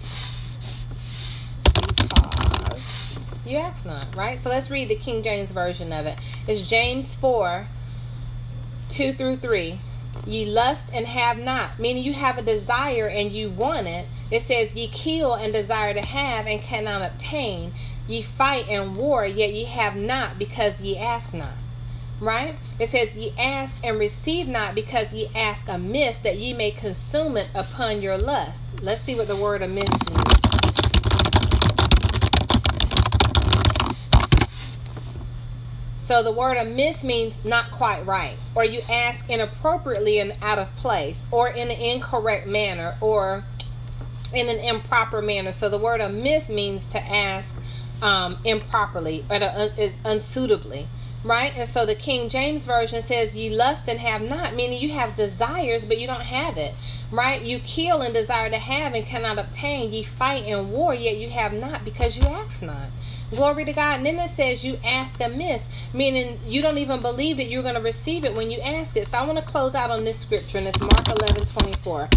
because 1.86 2.84
you 3.46 3.58
ask 3.58 3.86
not, 3.86 4.16
right? 4.16 4.40
So 4.40 4.50
let's 4.50 4.70
read 4.70 4.88
the 4.88 4.96
King 4.96 5.22
James 5.22 5.52
Version 5.52 5.92
of 5.92 6.06
it. 6.06 6.20
It's 6.48 6.68
James 6.68 7.14
4 7.14 7.68
2 8.88 9.12
through 9.12 9.36
3. 9.36 9.78
Ye 10.26 10.44
lust 10.44 10.90
and 10.92 11.06
have 11.06 11.38
not, 11.38 11.78
meaning 11.78 12.04
you 12.04 12.12
have 12.12 12.38
a 12.38 12.42
desire 12.42 13.08
and 13.08 13.32
you 13.32 13.50
want 13.50 13.86
it. 13.86 14.06
It 14.30 14.42
says, 14.42 14.74
Ye 14.74 14.88
kill 14.88 15.34
and 15.34 15.52
desire 15.52 15.94
to 15.94 16.02
have 16.02 16.46
and 16.46 16.60
cannot 16.60 17.02
obtain. 17.02 17.72
Ye 18.06 18.22
fight 18.22 18.68
and 18.68 18.96
war, 18.96 19.24
yet 19.26 19.52
ye 19.52 19.64
have 19.64 19.96
not 19.96 20.38
because 20.38 20.80
ye 20.80 20.96
ask 20.96 21.32
not. 21.32 21.54
Right? 22.20 22.56
It 22.78 22.88
says, 22.88 23.16
Ye 23.16 23.34
ask 23.38 23.76
and 23.82 23.98
receive 23.98 24.46
not 24.46 24.74
because 24.74 25.12
ye 25.12 25.30
ask 25.34 25.68
amiss, 25.68 26.18
that 26.18 26.38
ye 26.38 26.52
may 26.52 26.70
consume 26.70 27.36
it 27.36 27.48
upon 27.54 28.00
your 28.00 28.16
lust. 28.16 28.64
Let's 28.80 29.00
see 29.00 29.14
what 29.14 29.28
the 29.28 29.36
word 29.36 29.62
amiss 29.62 29.90
means. 30.08 30.21
So 36.12 36.22
the 36.22 36.30
word 36.30 36.58
amiss 36.58 37.02
means 37.02 37.38
not 37.42 37.70
quite 37.70 38.04
right, 38.04 38.36
or 38.54 38.66
you 38.66 38.82
ask 38.86 39.30
inappropriately 39.30 40.18
and 40.18 40.34
out 40.42 40.58
of 40.58 40.68
place, 40.76 41.24
or 41.30 41.48
in 41.48 41.70
an 41.70 41.80
incorrect 41.80 42.46
manner, 42.46 42.98
or 43.00 43.44
in 44.34 44.50
an 44.50 44.58
improper 44.58 45.22
manner. 45.22 45.52
So 45.52 45.70
the 45.70 45.78
word 45.78 46.02
amiss 46.02 46.50
means 46.50 46.86
to 46.88 47.02
ask 47.02 47.56
um, 48.02 48.36
improperly 48.44 49.24
or 49.30 49.38
to, 49.38 49.72
is 49.82 49.96
unsuitably 50.04 50.86
right? 51.24 51.52
And 51.56 51.68
so 51.68 51.86
the 51.86 51.94
King 51.94 52.28
James 52.28 52.64
Version 52.64 53.00
says, 53.00 53.36
Ye 53.36 53.48
lust 53.48 53.88
and 53.88 54.00
have 54.00 54.22
not, 54.22 54.54
meaning 54.54 54.82
you 54.82 54.90
have 54.90 55.14
desires, 55.14 55.86
but 55.86 55.98
you 55.98 56.06
don't 56.08 56.22
have 56.22 56.56
it, 56.56 56.74
right? 57.12 57.40
You 57.40 57.60
kill 57.60 58.02
and 58.02 58.12
desire 58.12 58.50
to 58.50 58.58
have 58.58 58.94
and 58.94 59.06
cannot 59.06 59.38
obtain. 59.38 59.92
Ye 59.92 60.02
fight 60.02 60.44
and 60.44 60.72
war, 60.72 60.92
yet 60.94 61.16
you 61.16 61.30
have 61.30 61.52
not 61.52 61.84
because 61.84 62.16
you 62.16 62.24
ask 62.24 62.60
not. 62.60 62.88
Glory 63.32 63.64
to 63.64 63.72
God. 63.72 63.96
And 63.96 64.06
then 64.06 64.18
it 64.18 64.28
says 64.28 64.62
you 64.62 64.78
ask 64.84 65.18
amiss, 65.20 65.68
meaning 65.94 66.38
you 66.46 66.60
don't 66.60 66.76
even 66.76 67.00
believe 67.00 67.38
that 67.38 67.48
you're 67.48 67.62
going 67.62 67.74
to 67.74 67.80
receive 67.80 68.26
it 68.26 68.36
when 68.36 68.50
you 68.50 68.60
ask 68.60 68.94
it. 68.96 69.08
So 69.08 69.18
I 69.18 69.24
want 69.24 69.38
to 69.38 69.44
close 69.44 69.74
out 69.74 69.90
on 69.90 70.04
this 70.04 70.18
scripture, 70.18 70.58
and 70.58 70.68
it's 70.68 70.80
Mark 70.80 71.08
11 71.08 71.46
24. 71.46 72.10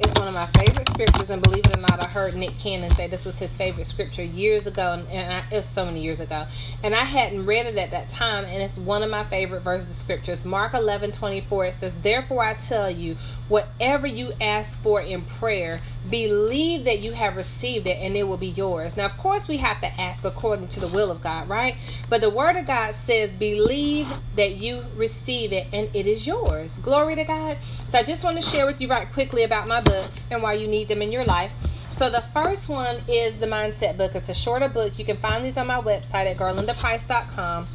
It's 0.00 0.16
one 0.16 0.28
of 0.28 0.34
my 0.34 0.46
favorite 0.46 0.88
scriptures, 0.90 1.28
and 1.28 1.42
believe 1.42 1.66
it 1.66 1.76
or 1.76 1.80
not, 1.80 2.00
I 2.00 2.08
heard 2.08 2.36
Nick 2.36 2.56
Cannon 2.60 2.88
say 2.94 3.08
this 3.08 3.24
was 3.24 3.36
his 3.36 3.56
favorite 3.56 3.84
scripture 3.84 4.22
years 4.22 4.68
ago, 4.68 4.92
and, 4.92 5.08
and 5.08 5.32
I, 5.32 5.38
it 5.52 5.56
was 5.56 5.68
so 5.68 5.84
many 5.84 6.00
years 6.02 6.20
ago. 6.20 6.46
And 6.84 6.94
I 6.94 7.02
hadn't 7.02 7.46
read 7.46 7.66
it 7.66 7.76
at 7.76 7.90
that 7.90 8.08
time, 8.08 8.44
and 8.44 8.62
it's 8.62 8.78
one 8.78 9.02
of 9.02 9.10
my 9.10 9.24
favorite 9.24 9.62
verses 9.62 9.90
of 9.90 9.96
scriptures. 9.96 10.44
Mark 10.44 10.74
11 10.74 11.10
24, 11.10 11.64
it 11.64 11.74
says, 11.74 11.94
Therefore 12.00 12.44
I 12.44 12.54
tell 12.54 12.88
you, 12.88 13.16
whatever 13.48 14.06
you 14.06 14.34
ask 14.40 14.80
for 14.80 15.00
in 15.00 15.22
prayer, 15.22 15.80
believe 16.08 16.84
that 16.84 17.00
you 17.00 17.10
have 17.10 17.34
received 17.34 17.88
it, 17.88 17.98
and 17.98 18.16
it 18.16 18.22
will 18.22 18.36
be 18.36 18.50
yours. 18.50 18.96
Now, 18.96 19.06
of 19.06 19.16
course, 19.16 19.48
we 19.48 19.56
have 19.56 19.80
to 19.80 20.00
ask 20.00 20.24
according 20.24 20.68
to 20.68 20.80
the 20.80 20.88
will 20.88 21.10
of 21.10 21.20
God, 21.20 21.48
right? 21.48 21.74
But 22.08 22.20
the 22.20 22.30
Word 22.30 22.54
of 22.56 22.66
God 22.66 22.94
says, 22.94 23.32
Believe 23.32 24.06
that 24.36 24.54
you 24.54 24.84
receive 24.94 25.52
it, 25.52 25.66
and 25.72 25.90
it 25.92 26.06
is 26.06 26.24
yours. 26.24 26.78
Glory 26.78 27.16
to 27.16 27.24
God. 27.24 27.58
So 27.86 27.98
I 27.98 28.04
just 28.04 28.22
want 28.22 28.36
to 28.36 28.42
share 28.48 28.64
with 28.64 28.80
you 28.80 28.86
right 28.86 29.10
quickly 29.12 29.42
about 29.42 29.66
my 29.66 29.80
books 29.88 30.26
and 30.30 30.42
why 30.42 30.54
you 30.54 30.66
need 30.66 30.88
them 30.88 31.02
in 31.02 31.10
your 31.10 31.24
life. 31.24 31.52
So 31.90 32.08
the 32.10 32.20
first 32.20 32.68
one 32.68 33.00
is 33.08 33.38
the 33.38 33.46
mindset 33.46 33.96
book. 33.96 34.14
It's 34.14 34.28
a 34.28 34.34
shorter 34.34 34.68
book. 34.68 34.98
You 34.98 35.04
can 35.04 35.16
find 35.16 35.44
these 35.44 35.56
on 35.56 35.66
my 35.66 35.80
website 35.80 36.30
at 36.30 36.36
garlindaprice.com. 36.36 37.66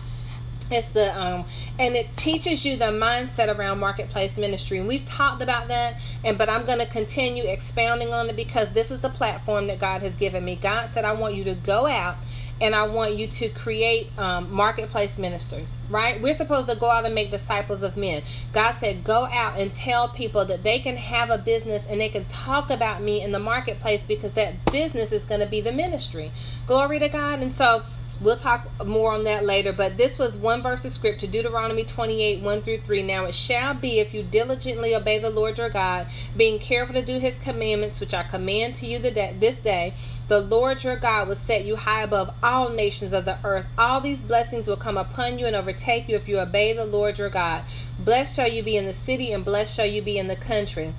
It's 0.73 0.89
the 0.89 1.17
um 1.17 1.45
and 1.79 1.95
it 1.95 2.13
teaches 2.15 2.65
you 2.65 2.77
the 2.77 2.85
mindset 2.85 3.55
around 3.55 3.79
marketplace 3.79 4.37
ministry. 4.37 4.79
And 4.79 4.87
we've 4.87 5.05
talked 5.05 5.41
about 5.41 5.67
that 5.67 5.99
and 6.23 6.37
but 6.37 6.49
I'm 6.49 6.65
going 6.65 6.79
to 6.79 6.85
continue 6.85 7.45
expounding 7.45 8.13
on 8.13 8.29
it 8.29 8.35
because 8.35 8.69
this 8.69 8.91
is 8.91 9.01
the 9.01 9.09
platform 9.09 9.67
that 9.67 9.79
God 9.79 10.01
has 10.01 10.15
given 10.15 10.43
me. 10.43 10.55
God 10.55 10.87
said 10.87 11.05
I 11.05 11.13
want 11.13 11.35
you 11.35 11.43
to 11.45 11.55
go 11.55 11.87
out 11.87 12.17
and 12.61 12.75
I 12.75 12.83
want 12.83 13.15
you 13.15 13.27
to 13.27 13.49
create 13.49 14.17
um, 14.17 14.53
marketplace 14.53 15.17
ministers, 15.17 15.77
right? 15.89 16.21
We're 16.21 16.33
supposed 16.33 16.69
to 16.69 16.75
go 16.75 16.89
out 16.89 17.05
and 17.05 17.13
make 17.13 17.31
disciples 17.31 17.83
of 17.83 17.97
men. 17.97 18.23
God 18.53 18.71
said, 18.71 19.03
go 19.03 19.25
out 19.25 19.59
and 19.59 19.73
tell 19.73 20.07
people 20.07 20.45
that 20.45 20.63
they 20.63 20.79
can 20.79 20.95
have 20.95 21.29
a 21.29 21.37
business 21.37 21.85
and 21.85 21.99
they 21.99 22.09
can 22.09 22.25
talk 22.25 22.69
about 22.69 23.01
me 23.01 23.21
in 23.21 23.33
the 23.33 23.39
marketplace 23.39 24.03
because 24.03 24.33
that 24.33 24.63
business 24.71 25.11
is 25.11 25.25
going 25.25 25.41
to 25.41 25.45
be 25.45 25.61
the 25.61 25.73
ministry. 25.73 26.31
Glory 26.65 26.99
to 26.99 27.09
God. 27.09 27.41
And 27.41 27.51
so, 27.53 27.83
We'll 28.23 28.37
talk 28.37 28.69
more 28.85 29.11
on 29.11 29.25
that 29.25 29.43
later, 29.43 29.73
but 29.73 29.97
this 29.97 30.17
was 30.17 30.37
one 30.37 30.61
verse 30.61 30.85
of 30.85 30.91
scripture, 30.93 31.27
Deuteronomy 31.27 31.83
28 31.83 32.41
1 32.41 32.61
through 32.61 32.79
3. 32.79 33.03
Now 33.03 33.25
it 33.25 33.35
shall 33.35 33.73
be 33.73 33.99
if 33.99 34.13
you 34.13 34.23
diligently 34.23 34.95
obey 34.95 35.19
the 35.19 35.29
Lord 35.29 35.57
your 35.57 35.67
God, 35.67 36.07
being 36.37 36.57
careful 36.57 36.95
to 36.95 37.01
do 37.01 37.19
his 37.19 37.37
commandments, 37.37 37.99
which 37.99 38.13
I 38.13 38.23
command 38.23 38.75
to 38.75 38.87
you 38.87 38.99
day, 38.99 39.35
this 39.37 39.57
day, 39.57 39.95
the 40.29 40.39
Lord 40.39 40.85
your 40.85 40.95
God 40.95 41.27
will 41.27 41.35
set 41.35 41.65
you 41.65 41.75
high 41.75 42.03
above 42.03 42.33
all 42.41 42.69
nations 42.69 43.11
of 43.11 43.25
the 43.25 43.37
earth. 43.43 43.65
All 43.77 43.99
these 43.99 44.21
blessings 44.21 44.67
will 44.67 44.77
come 44.77 44.97
upon 44.97 45.37
you 45.37 45.45
and 45.45 45.55
overtake 45.55 46.07
you 46.07 46.15
if 46.15 46.29
you 46.29 46.39
obey 46.39 46.71
the 46.71 46.85
Lord 46.85 47.17
your 47.17 47.29
God. 47.29 47.65
Blessed 47.99 48.37
shall 48.37 48.47
you 48.49 48.63
be 48.63 48.77
in 48.77 48.85
the 48.85 48.93
city, 48.93 49.33
and 49.33 49.43
blessed 49.43 49.75
shall 49.75 49.85
you 49.85 50.01
be 50.01 50.17
in 50.17 50.27
the 50.27 50.37
country. 50.37 50.93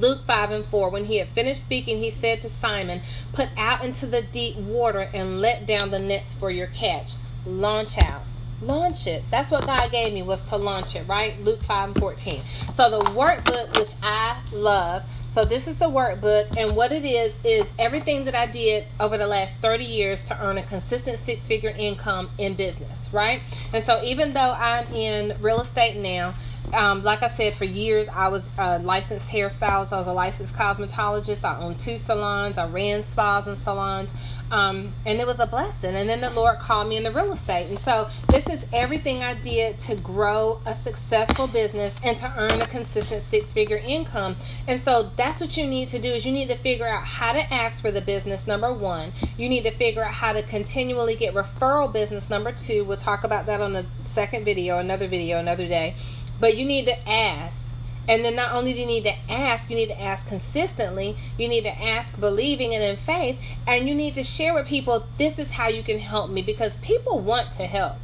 Luke 0.00 0.24
5 0.24 0.50
and 0.50 0.64
4. 0.66 0.90
When 0.90 1.04
he 1.04 1.18
had 1.18 1.28
finished 1.28 1.62
speaking, 1.62 1.98
he 1.98 2.10
said 2.10 2.42
to 2.42 2.48
Simon, 2.48 3.02
Put 3.32 3.48
out 3.56 3.84
into 3.84 4.06
the 4.06 4.22
deep 4.22 4.56
water 4.56 5.08
and 5.12 5.40
let 5.40 5.66
down 5.66 5.90
the 5.90 5.98
nets 5.98 6.34
for 6.34 6.50
your 6.50 6.68
catch. 6.68 7.12
Launch 7.46 7.98
out. 7.98 8.22
Launch 8.60 9.08
it. 9.08 9.24
That's 9.30 9.50
what 9.50 9.66
God 9.66 9.90
gave 9.90 10.12
me 10.12 10.22
was 10.22 10.40
to 10.50 10.56
launch 10.56 10.94
it, 10.94 11.06
right? 11.08 11.38
Luke 11.42 11.62
5 11.64 11.90
and 11.90 11.98
14. 11.98 12.42
So 12.70 12.90
the 12.90 13.00
workbook, 13.10 13.76
which 13.76 13.94
I 14.02 14.40
love, 14.52 15.02
so 15.32 15.46
this 15.46 15.66
is 15.66 15.78
the 15.78 15.86
workbook, 15.86 16.58
and 16.58 16.76
what 16.76 16.92
it 16.92 17.06
is 17.06 17.32
is 17.42 17.72
everything 17.78 18.26
that 18.26 18.34
I 18.34 18.44
did 18.44 18.84
over 19.00 19.16
the 19.16 19.26
last 19.26 19.62
30 19.62 19.82
years 19.82 20.22
to 20.24 20.38
earn 20.44 20.58
a 20.58 20.62
consistent 20.62 21.18
six-figure 21.18 21.70
income 21.70 22.28
in 22.36 22.52
business, 22.52 23.08
right? 23.14 23.40
And 23.72 23.82
so 23.82 24.02
even 24.02 24.34
though 24.34 24.52
I'm 24.52 24.86
in 24.92 25.34
real 25.40 25.62
estate 25.62 25.96
now, 25.96 26.34
um, 26.74 27.02
like 27.02 27.22
I 27.22 27.28
said, 27.28 27.54
for 27.54 27.64
years 27.64 28.08
I 28.08 28.28
was 28.28 28.50
a 28.58 28.78
licensed 28.78 29.30
hairstylist. 29.30 29.92
I 29.92 29.98
was 29.98 30.06
a 30.06 30.12
licensed 30.12 30.54
cosmetologist. 30.54 31.44
I 31.44 31.58
owned 31.58 31.78
two 31.78 31.96
salons. 31.96 32.58
I 32.58 32.66
ran 32.66 33.02
spas 33.02 33.46
and 33.46 33.56
salons. 33.56 34.12
Um, 34.52 34.92
and 35.06 35.18
it 35.18 35.26
was 35.26 35.40
a 35.40 35.46
blessing. 35.46 35.96
And 35.96 36.06
then 36.06 36.20
the 36.20 36.28
Lord 36.28 36.58
called 36.58 36.86
me 36.86 36.98
into 36.98 37.10
real 37.10 37.32
estate. 37.32 37.68
And 37.68 37.78
so 37.78 38.10
this 38.28 38.46
is 38.50 38.66
everything 38.70 39.22
I 39.22 39.32
did 39.32 39.78
to 39.80 39.96
grow 39.96 40.60
a 40.66 40.74
successful 40.74 41.46
business 41.46 41.96
and 42.04 42.18
to 42.18 42.30
earn 42.36 42.60
a 42.60 42.66
consistent 42.66 43.22
six-figure 43.22 43.78
income. 43.78 44.36
And 44.68 44.78
so 44.78 45.10
that's 45.16 45.40
what 45.40 45.56
you 45.56 45.66
need 45.66 45.88
to 45.88 45.98
do 45.98 46.12
is 46.12 46.26
you 46.26 46.32
need 46.32 46.48
to 46.48 46.54
figure 46.54 46.86
out 46.86 47.04
how 47.04 47.32
to 47.32 47.52
ask 47.52 47.80
for 47.80 47.90
the 47.90 48.02
business. 48.02 48.46
Number 48.46 48.70
one, 48.74 49.12
you 49.38 49.48
need 49.48 49.62
to 49.62 49.70
figure 49.70 50.04
out 50.04 50.12
how 50.12 50.34
to 50.34 50.42
continually 50.42 51.16
get 51.16 51.32
referral 51.32 51.90
business. 51.90 52.28
Number 52.28 52.52
two, 52.52 52.84
we'll 52.84 52.98
talk 52.98 53.24
about 53.24 53.46
that 53.46 53.62
on 53.62 53.72
the 53.72 53.86
second 54.04 54.44
video, 54.44 54.78
another 54.78 55.08
video, 55.08 55.38
another 55.38 55.66
day. 55.66 55.94
But 56.38 56.58
you 56.58 56.66
need 56.66 56.84
to 56.86 57.08
ask. 57.08 57.61
And 58.08 58.24
then 58.24 58.34
not 58.34 58.52
only 58.52 58.72
do 58.72 58.80
you 58.80 58.86
need 58.86 59.04
to 59.04 59.14
ask, 59.30 59.70
you 59.70 59.76
need 59.76 59.88
to 59.88 60.00
ask 60.00 60.26
consistently. 60.26 61.16
You 61.38 61.48
need 61.48 61.62
to 61.62 61.82
ask 61.82 62.18
believing 62.18 62.74
and 62.74 62.82
in 62.82 62.96
faith. 62.96 63.38
And 63.66 63.88
you 63.88 63.94
need 63.94 64.14
to 64.14 64.22
share 64.22 64.54
with 64.54 64.66
people, 64.66 65.06
this 65.18 65.38
is 65.38 65.52
how 65.52 65.68
you 65.68 65.82
can 65.82 65.98
help 65.98 66.30
me 66.30 66.42
because 66.42 66.76
people 66.76 67.20
want 67.20 67.52
to 67.52 67.66
help. 67.66 67.96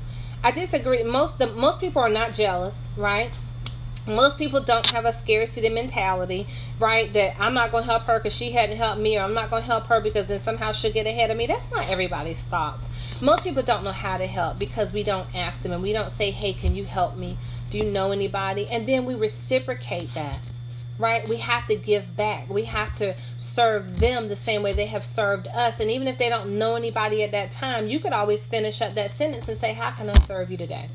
I 0.43 0.53
disagree. 0.53 1.03
Most 1.03 1.39
the 1.39 1.49
most 1.49 1.81
people 1.81 2.01
are 2.01 2.09
not 2.09 2.33
jealous, 2.33 2.89
right? 2.97 3.33
Most 4.09 4.39
people 4.39 4.61
don't 4.61 4.87
have 4.87 5.05
a 5.05 5.13
scarcity 5.13 5.69
mentality, 5.69 6.47
right? 6.79 7.13
That 7.13 7.39
I'm 7.41 7.55
not 7.55 7.71
going 7.71 7.85
to 7.85 7.91
help 7.91 8.05
her 8.05 8.19
because 8.19 8.35
she 8.35 8.53
hadn't 8.53 8.77
helped 8.77 9.01
me, 9.01 9.17
or 9.17 9.23
I'm 9.23 9.35
not 9.35 9.51
going 9.51 9.63
to 9.63 9.67
help 9.67 9.87
her 9.87 10.01
because 10.01 10.27
then 10.27 10.41
somehow 10.41 10.73
she'll 10.73 10.93
get 10.93 11.07
ahead 11.07 11.31
of 11.31 11.37
me. 11.37 11.47
That's 11.47 11.71
not 11.71 11.89
everybody's 11.89 12.41
thoughts. 12.41 12.89
Most 13.21 13.45
people 13.45 13.63
don't 13.63 13.85
know 13.85 13.93
how 13.93 14.19
to 14.19 14.27
help 14.27 14.59
because 14.59 14.93
we 14.93 15.03
don't 15.03 15.33
ask 15.35 15.63
them 15.63 15.73
and 15.73 15.83
we 15.83 15.93
don't 15.93 16.11
say, 16.11 16.31
hey, 16.31 16.53
can 16.53 16.75
you 16.75 16.85
help 16.85 17.17
me? 17.17 17.37
Do 17.71 17.79
you 17.79 17.85
know 17.85 18.13
anybody? 18.13 18.67
And 18.69 18.89
then 18.89 19.05
we 19.05 19.15
reciprocate 19.15 20.15
that 20.15 20.41
right? 20.99 21.29
We 21.29 21.37
have 21.37 21.67
to 21.69 21.77
give 21.77 22.17
back. 22.17 22.51
We 22.51 22.65
have 22.65 22.95
to 22.97 23.15
serve 23.37 24.01
them 24.01 24.29
the 24.29 24.37
same 24.37 24.63
way 24.63 24.73
they 24.73 24.87
have 24.87 25.05
served 25.05 25.47
us. 25.49 25.81
And 25.81 25.91
even 25.91 26.09
if 26.09 26.19
they 26.19 26.29
don't 26.29 26.59
know 26.59 26.75
anybody 26.75 27.23
at 27.23 27.31
that 27.33 27.53
time, 27.53 27.87
you 27.87 28.01
could 28.01 28.13
always 28.13 28.45
finish 28.47 28.83
up 28.83 28.95
that 28.95 29.11
sentence 29.11 29.49
and 29.49 29.57
say, 29.57 29.73
How 29.73 29.93
can 29.93 30.11
I 30.11 30.19
serve 30.19 30.51
you 30.51 30.57
today? 30.57 30.89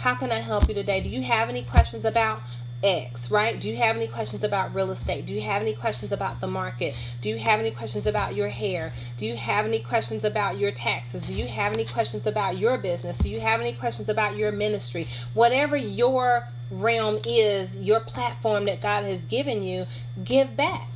How 0.00 0.14
can 0.14 0.32
I 0.32 0.40
help 0.40 0.66
you 0.66 0.74
today? 0.74 1.02
Do 1.02 1.10
you 1.10 1.20
have 1.20 1.50
any 1.50 1.62
questions 1.62 2.06
about 2.06 2.40
X, 2.82 3.30
right? 3.30 3.60
Do 3.60 3.68
you 3.68 3.76
have 3.76 3.96
any 3.96 4.06
questions 4.06 4.42
about 4.42 4.74
real 4.74 4.90
estate? 4.90 5.26
Do 5.26 5.34
you 5.34 5.42
have 5.42 5.60
any 5.60 5.74
questions 5.74 6.10
about 6.10 6.40
the 6.40 6.46
market? 6.46 6.94
Do 7.20 7.28
you 7.28 7.36
have 7.36 7.60
any 7.60 7.70
questions 7.70 8.06
about 8.06 8.34
your 8.34 8.48
hair? 8.48 8.94
Do 9.18 9.26
you 9.26 9.36
have 9.36 9.66
any 9.66 9.78
questions 9.78 10.24
about 10.24 10.56
your 10.56 10.70
taxes? 10.70 11.26
Do 11.26 11.34
you 11.34 11.46
have 11.48 11.74
any 11.74 11.84
questions 11.84 12.26
about 12.26 12.56
your 12.56 12.78
business? 12.78 13.18
Do 13.18 13.28
you 13.28 13.40
have 13.40 13.60
any 13.60 13.74
questions 13.74 14.08
about 14.08 14.36
your 14.36 14.52
ministry? 14.52 15.06
Whatever 15.34 15.76
your 15.76 16.48
realm 16.70 17.20
is, 17.26 17.76
your 17.76 18.00
platform 18.00 18.64
that 18.64 18.80
God 18.80 19.04
has 19.04 19.22
given 19.26 19.62
you, 19.62 19.84
give 20.24 20.56
back 20.56 20.89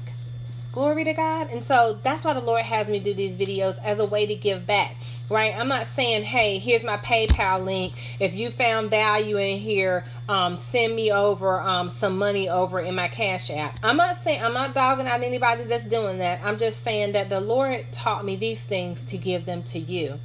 Glory 0.74 1.04
to 1.04 1.14
God. 1.14 1.50
And 1.50 1.62
so 1.62 2.00
that's 2.02 2.24
why 2.24 2.32
the 2.32 2.40
Lord 2.40 2.62
has 2.62 2.88
me 2.88 2.98
do 2.98 3.14
these 3.14 3.36
videos 3.36 3.78
as 3.80 4.00
a 4.00 4.04
way 4.04 4.26
to 4.26 4.34
give 4.34 4.66
back, 4.66 4.96
right? 5.30 5.56
I'm 5.56 5.68
not 5.68 5.86
saying, 5.86 6.24
hey, 6.24 6.58
here's 6.58 6.82
my 6.82 6.96
PayPal 6.96 7.64
link. 7.64 7.92
If 8.18 8.34
you 8.34 8.50
found 8.50 8.90
value 8.90 9.36
in 9.36 9.58
here, 9.58 10.04
um, 10.28 10.56
send 10.56 10.96
me 10.96 11.12
over 11.12 11.60
um, 11.60 11.88
some 11.88 12.18
money 12.18 12.48
over 12.48 12.80
in 12.80 12.96
my 12.96 13.06
Cash 13.06 13.50
App. 13.50 13.78
I'm 13.84 13.96
not 13.96 14.16
saying, 14.16 14.42
I'm 14.42 14.52
not 14.52 14.74
dogging 14.74 15.06
out 15.06 15.22
anybody 15.22 15.62
that's 15.62 15.86
doing 15.86 16.18
that. 16.18 16.42
I'm 16.42 16.58
just 16.58 16.82
saying 16.82 17.12
that 17.12 17.28
the 17.28 17.38
Lord 17.38 17.92
taught 17.92 18.24
me 18.24 18.34
these 18.34 18.64
things 18.64 19.04
to 19.04 19.16
give 19.16 19.44
them 19.44 19.62
to 19.62 19.78
you. 19.78 20.18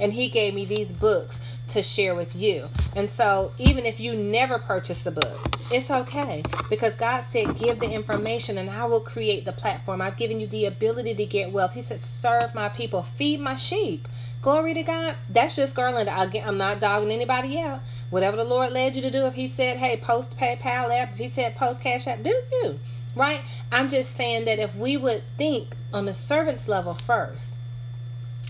And 0.00 0.12
He 0.12 0.28
gave 0.28 0.54
me 0.54 0.64
these 0.64 0.90
books 0.90 1.40
to 1.68 1.82
share 1.82 2.14
with 2.14 2.34
you. 2.34 2.68
And 2.96 3.10
so, 3.10 3.52
even 3.58 3.86
if 3.86 4.00
you 4.00 4.14
never 4.14 4.58
purchase 4.58 5.02
the 5.02 5.12
book, 5.12 5.56
it's 5.70 5.90
okay 5.90 6.42
because 6.68 6.96
God 6.96 7.20
said, 7.22 7.58
Give 7.58 7.78
the 7.78 7.90
information 7.90 8.58
and 8.58 8.68
I 8.70 8.84
will 8.86 9.00
create 9.00 9.44
the 9.44 9.52
platform. 9.52 10.02
I've 10.02 10.16
given 10.16 10.40
you 10.40 10.46
the 10.46 10.66
ability 10.66 11.14
to 11.14 11.24
get 11.24 11.52
wealth. 11.52 11.74
He 11.74 11.82
said, 11.82 12.00
Serve 12.00 12.54
my 12.54 12.68
people, 12.68 13.02
feed 13.02 13.40
my 13.40 13.54
sheep. 13.54 14.08
Glory 14.42 14.74
to 14.74 14.82
God. 14.82 15.16
That's 15.28 15.54
just 15.54 15.76
Garland. 15.76 16.08
I'm 16.08 16.58
not 16.58 16.80
dogging 16.80 17.12
anybody 17.12 17.58
out. 17.60 17.80
Whatever 18.08 18.38
the 18.38 18.44
Lord 18.44 18.72
led 18.72 18.96
you 18.96 19.02
to 19.02 19.10
do, 19.10 19.26
if 19.26 19.34
He 19.34 19.46
said, 19.46 19.76
Hey, 19.76 19.96
post 19.96 20.36
PayPal 20.36 20.90
app, 20.90 21.12
if 21.12 21.18
He 21.18 21.28
said 21.28 21.56
post 21.56 21.82
Cash 21.82 22.06
App, 22.06 22.22
do 22.22 22.30
you. 22.30 22.80
Right? 23.14 23.42
I'm 23.70 23.88
just 23.88 24.16
saying 24.16 24.44
that 24.46 24.58
if 24.58 24.74
we 24.74 24.96
would 24.96 25.22
think 25.36 25.74
on 25.92 26.06
the 26.06 26.14
servant's 26.14 26.68
level 26.68 26.94
first 26.94 27.54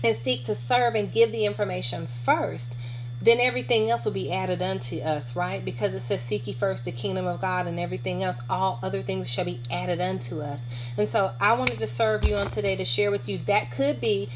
and 0.03 0.15
seek 0.15 0.43
to 0.45 0.55
serve 0.55 0.95
and 0.95 1.11
give 1.11 1.31
the 1.31 1.45
information 1.45 2.07
first, 2.07 2.75
then 3.21 3.39
everything 3.39 3.89
else 3.89 4.03
will 4.03 4.11
be 4.11 4.31
added 4.31 4.61
unto 4.61 4.97
us, 4.97 5.35
right? 5.35 5.63
Because 5.63 5.93
it 5.93 5.99
says, 5.99 6.21
Seek 6.21 6.47
ye 6.47 6.53
first 6.53 6.85
the 6.85 6.91
kingdom 6.91 7.27
of 7.27 7.39
God, 7.39 7.67
and 7.67 7.79
everything 7.79 8.23
else, 8.23 8.39
all 8.49 8.79
other 8.81 9.03
things 9.03 9.29
shall 9.29 9.45
be 9.45 9.59
added 9.69 10.01
unto 10.01 10.41
us. 10.41 10.65
And 10.97 11.07
so 11.07 11.31
I 11.39 11.53
wanted 11.53 11.77
to 11.79 11.87
serve 11.87 12.25
you 12.25 12.35
on 12.35 12.49
today 12.49 12.75
to 12.75 12.85
share 12.85 13.11
with 13.11 13.29
you 13.29 13.37
that 13.45 13.69
could 13.69 14.01
be 14.01 14.27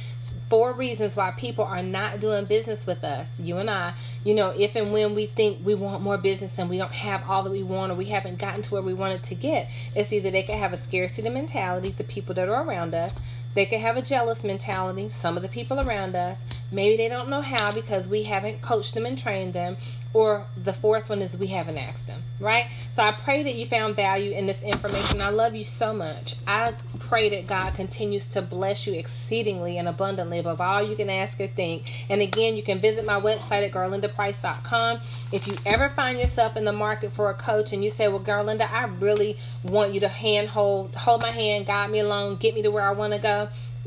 four 0.50 0.74
reasons 0.74 1.16
why 1.16 1.32
people 1.32 1.66
are 1.66 1.82
not 1.82 2.20
doing 2.20 2.46
business 2.46 2.86
with 2.86 3.04
us. 3.04 3.40
You 3.40 3.58
and 3.58 3.70
I, 3.70 3.94
you 4.24 4.36
know, 4.36 4.50
if 4.50 4.76
and 4.76 4.94
when 4.94 5.16
we 5.16 5.26
think 5.26 5.66
we 5.66 5.74
want 5.74 6.04
more 6.04 6.18
business 6.18 6.58
and 6.60 6.70
we 6.70 6.78
don't 6.78 6.92
have 6.92 7.28
all 7.28 7.44
that 7.44 7.52
we 7.52 7.64
want 7.64 7.92
or 7.92 7.96
we 7.96 8.06
haven't 8.06 8.38
gotten 8.38 8.62
to 8.62 8.74
where 8.74 8.84
we 8.84 8.94
wanted 8.94 9.24
to 9.24 9.36
get, 9.36 9.70
it's 9.96 10.14
either 10.14 10.30
they 10.30 10.44
can 10.44 10.60
have 10.60 10.74
a 10.74 10.78
scarcity 10.78 11.30
mentality, 11.30 11.90
the 11.90 12.04
people 12.04 12.36
that 12.36 12.48
are 12.48 12.64
around 12.64 12.94
us, 12.94 13.18
they 13.56 13.66
could 13.66 13.80
have 13.80 13.96
a 13.96 14.02
jealous 14.02 14.44
mentality, 14.44 15.10
some 15.10 15.38
of 15.38 15.42
the 15.42 15.50
people 15.50 15.80
around 15.80 16.16
us. 16.16 16.46
Maybe 16.72 16.98
they 16.98 17.08
don't 17.08 17.30
know 17.30 17.42
how 17.42 17.72
because 17.72 18.08
we 18.08 18.24
haven't 18.24 18.62
coached 18.62 18.94
them 18.94 19.06
and 19.06 19.18
trained 19.18 19.54
them. 19.54 19.78
Or 20.14 20.46
the 20.56 20.72
fourth 20.72 21.10
one 21.10 21.22
is 21.22 21.36
we 21.36 21.48
haven't 21.48 21.78
asked 21.78 22.08
them, 22.08 22.24
right? 22.40 22.68
So 22.90 23.04
I 23.04 23.12
pray 23.12 23.44
that 23.44 23.56
you 23.56 23.66
found 23.66 23.98
value 23.98 24.32
in 24.32 24.48
this 24.48 24.64
information. 24.64 25.20
I 25.20 25.30
love 25.30 25.56
you 25.56 25.66
so 25.66 25.94
much. 25.94 26.36
I 26.48 26.74
pray 27.00 27.28
that 27.32 27.48
God 27.48 27.74
continues 27.74 28.30
to 28.30 28.42
bless 28.42 28.88
you 28.88 28.94
exceedingly 28.94 29.78
and 29.78 29.90
abundantly 29.90 30.40
above 30.40 30.62
all 30.62 30.82
you 30.82 30.96
can 30.96 31.10
ask 31.10 31.38
or 31.42 31.48
think. 31.48 32.06
And 32.10 32.22
again, 32.22 32.56
you 32.56 32.64
can 32.64 32.80
visit 32.80 33.06
my 33.06 33.20
website 33.20 33.66
at 33.66 33.74
garlindaprice.com. 33.74 35.02
If 35.34 35.48
you 35.48 35.58
ever 35.66 35.90
find 35.90 36.18
yourself 36.18 36.56
in 36.56 36.64
the 36.64 36.72
market 36.72 37.12
for 37.12 37.30
a 37.30 37.34
coach 37.34 37.74
and 37.74 37.84
you 37.84 37.90
say, 37.90 38.08
Well, 38.08 38.22
Garlinda, 38.22 38.72
I 38.72 38.86
really 38.86 39.38
want 39.64 39.94
you 39.94 40.00
to 40.00 40.08
hand 40.08 40.48
hold, 40.48 40.96
hold 40.96 41.24
my 41.24 41.32
hand, 41.32 41.66
guide 41.66 41.92
me 41.92 42.00
along, 42.00 42.38
get 42.38 42.56
me 42.56 42.62
to 42.62 42.72
where 42.72 42.88
I 42.88 42.92
want 42.92 43.12
to 43.12 43.20
go 43.20 43.45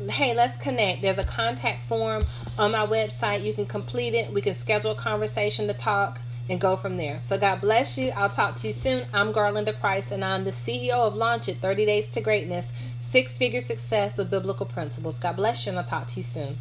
hey, 0.09 0.35
let's 0.35 0.57
connect. 0.57 1.03
There's 1.03 1.19
a 1.19 1.25
contact 1.25 1.83
form 1.83 2.25
on 2.59 2.73
my 2.73 2.87
website. 2.87 3.43
You 3.43 3.53
can 3.53 3.67
complete 3.67 4.15
it. 4.15 4.33
We 4.33 4.41
can 4.41 4.55
schedule 4.55 4.93
a 4.93 4.95
conversation 4.95 5.67
to 5.69 5.75
talk 5.75 6.21
and 6.49 6.61
go 6.61 6.77
from 6.77 6.97
there. 6.97 7.19
So 7.23 7.39
God 7.39 7.61
bless 7.61 7.99
you. 7.99 8.11
I'll 8.11 8.31
talk 8.31 8.55
to 8.57 8.67
you 8.67 8.73
soon. 8.73 9.07
I'm 9.13 9.33
Garlinda 9.33 9.79
Price, 9.79 10.11
and 10.11 10.25
I'm 10.25 10.45
the 10.45 10.51
CEO 10.51 10.93
of 10.93 11.15
Launch 11.15 11.49
It 11.49 11.59
30 11.59 11.85
Days 11.85 12.11
to 12.11 12.21
Greatness, 12.21 12.73
six 12.99 13.37
figure 13.37 13.61
success 13.61 14.19
with 14.19 14.31
biblical 14.31 14.67
principles. 14.67 15.19
God 15.19 15.37
bless 15.37 15.67
you, 15.67 15.71
and 15.71 15.79
I'll 15.79 15.85
talk 15.85 16.07
to 16.09 16.17
you 16.17 16.23
soon. 16.23 16.59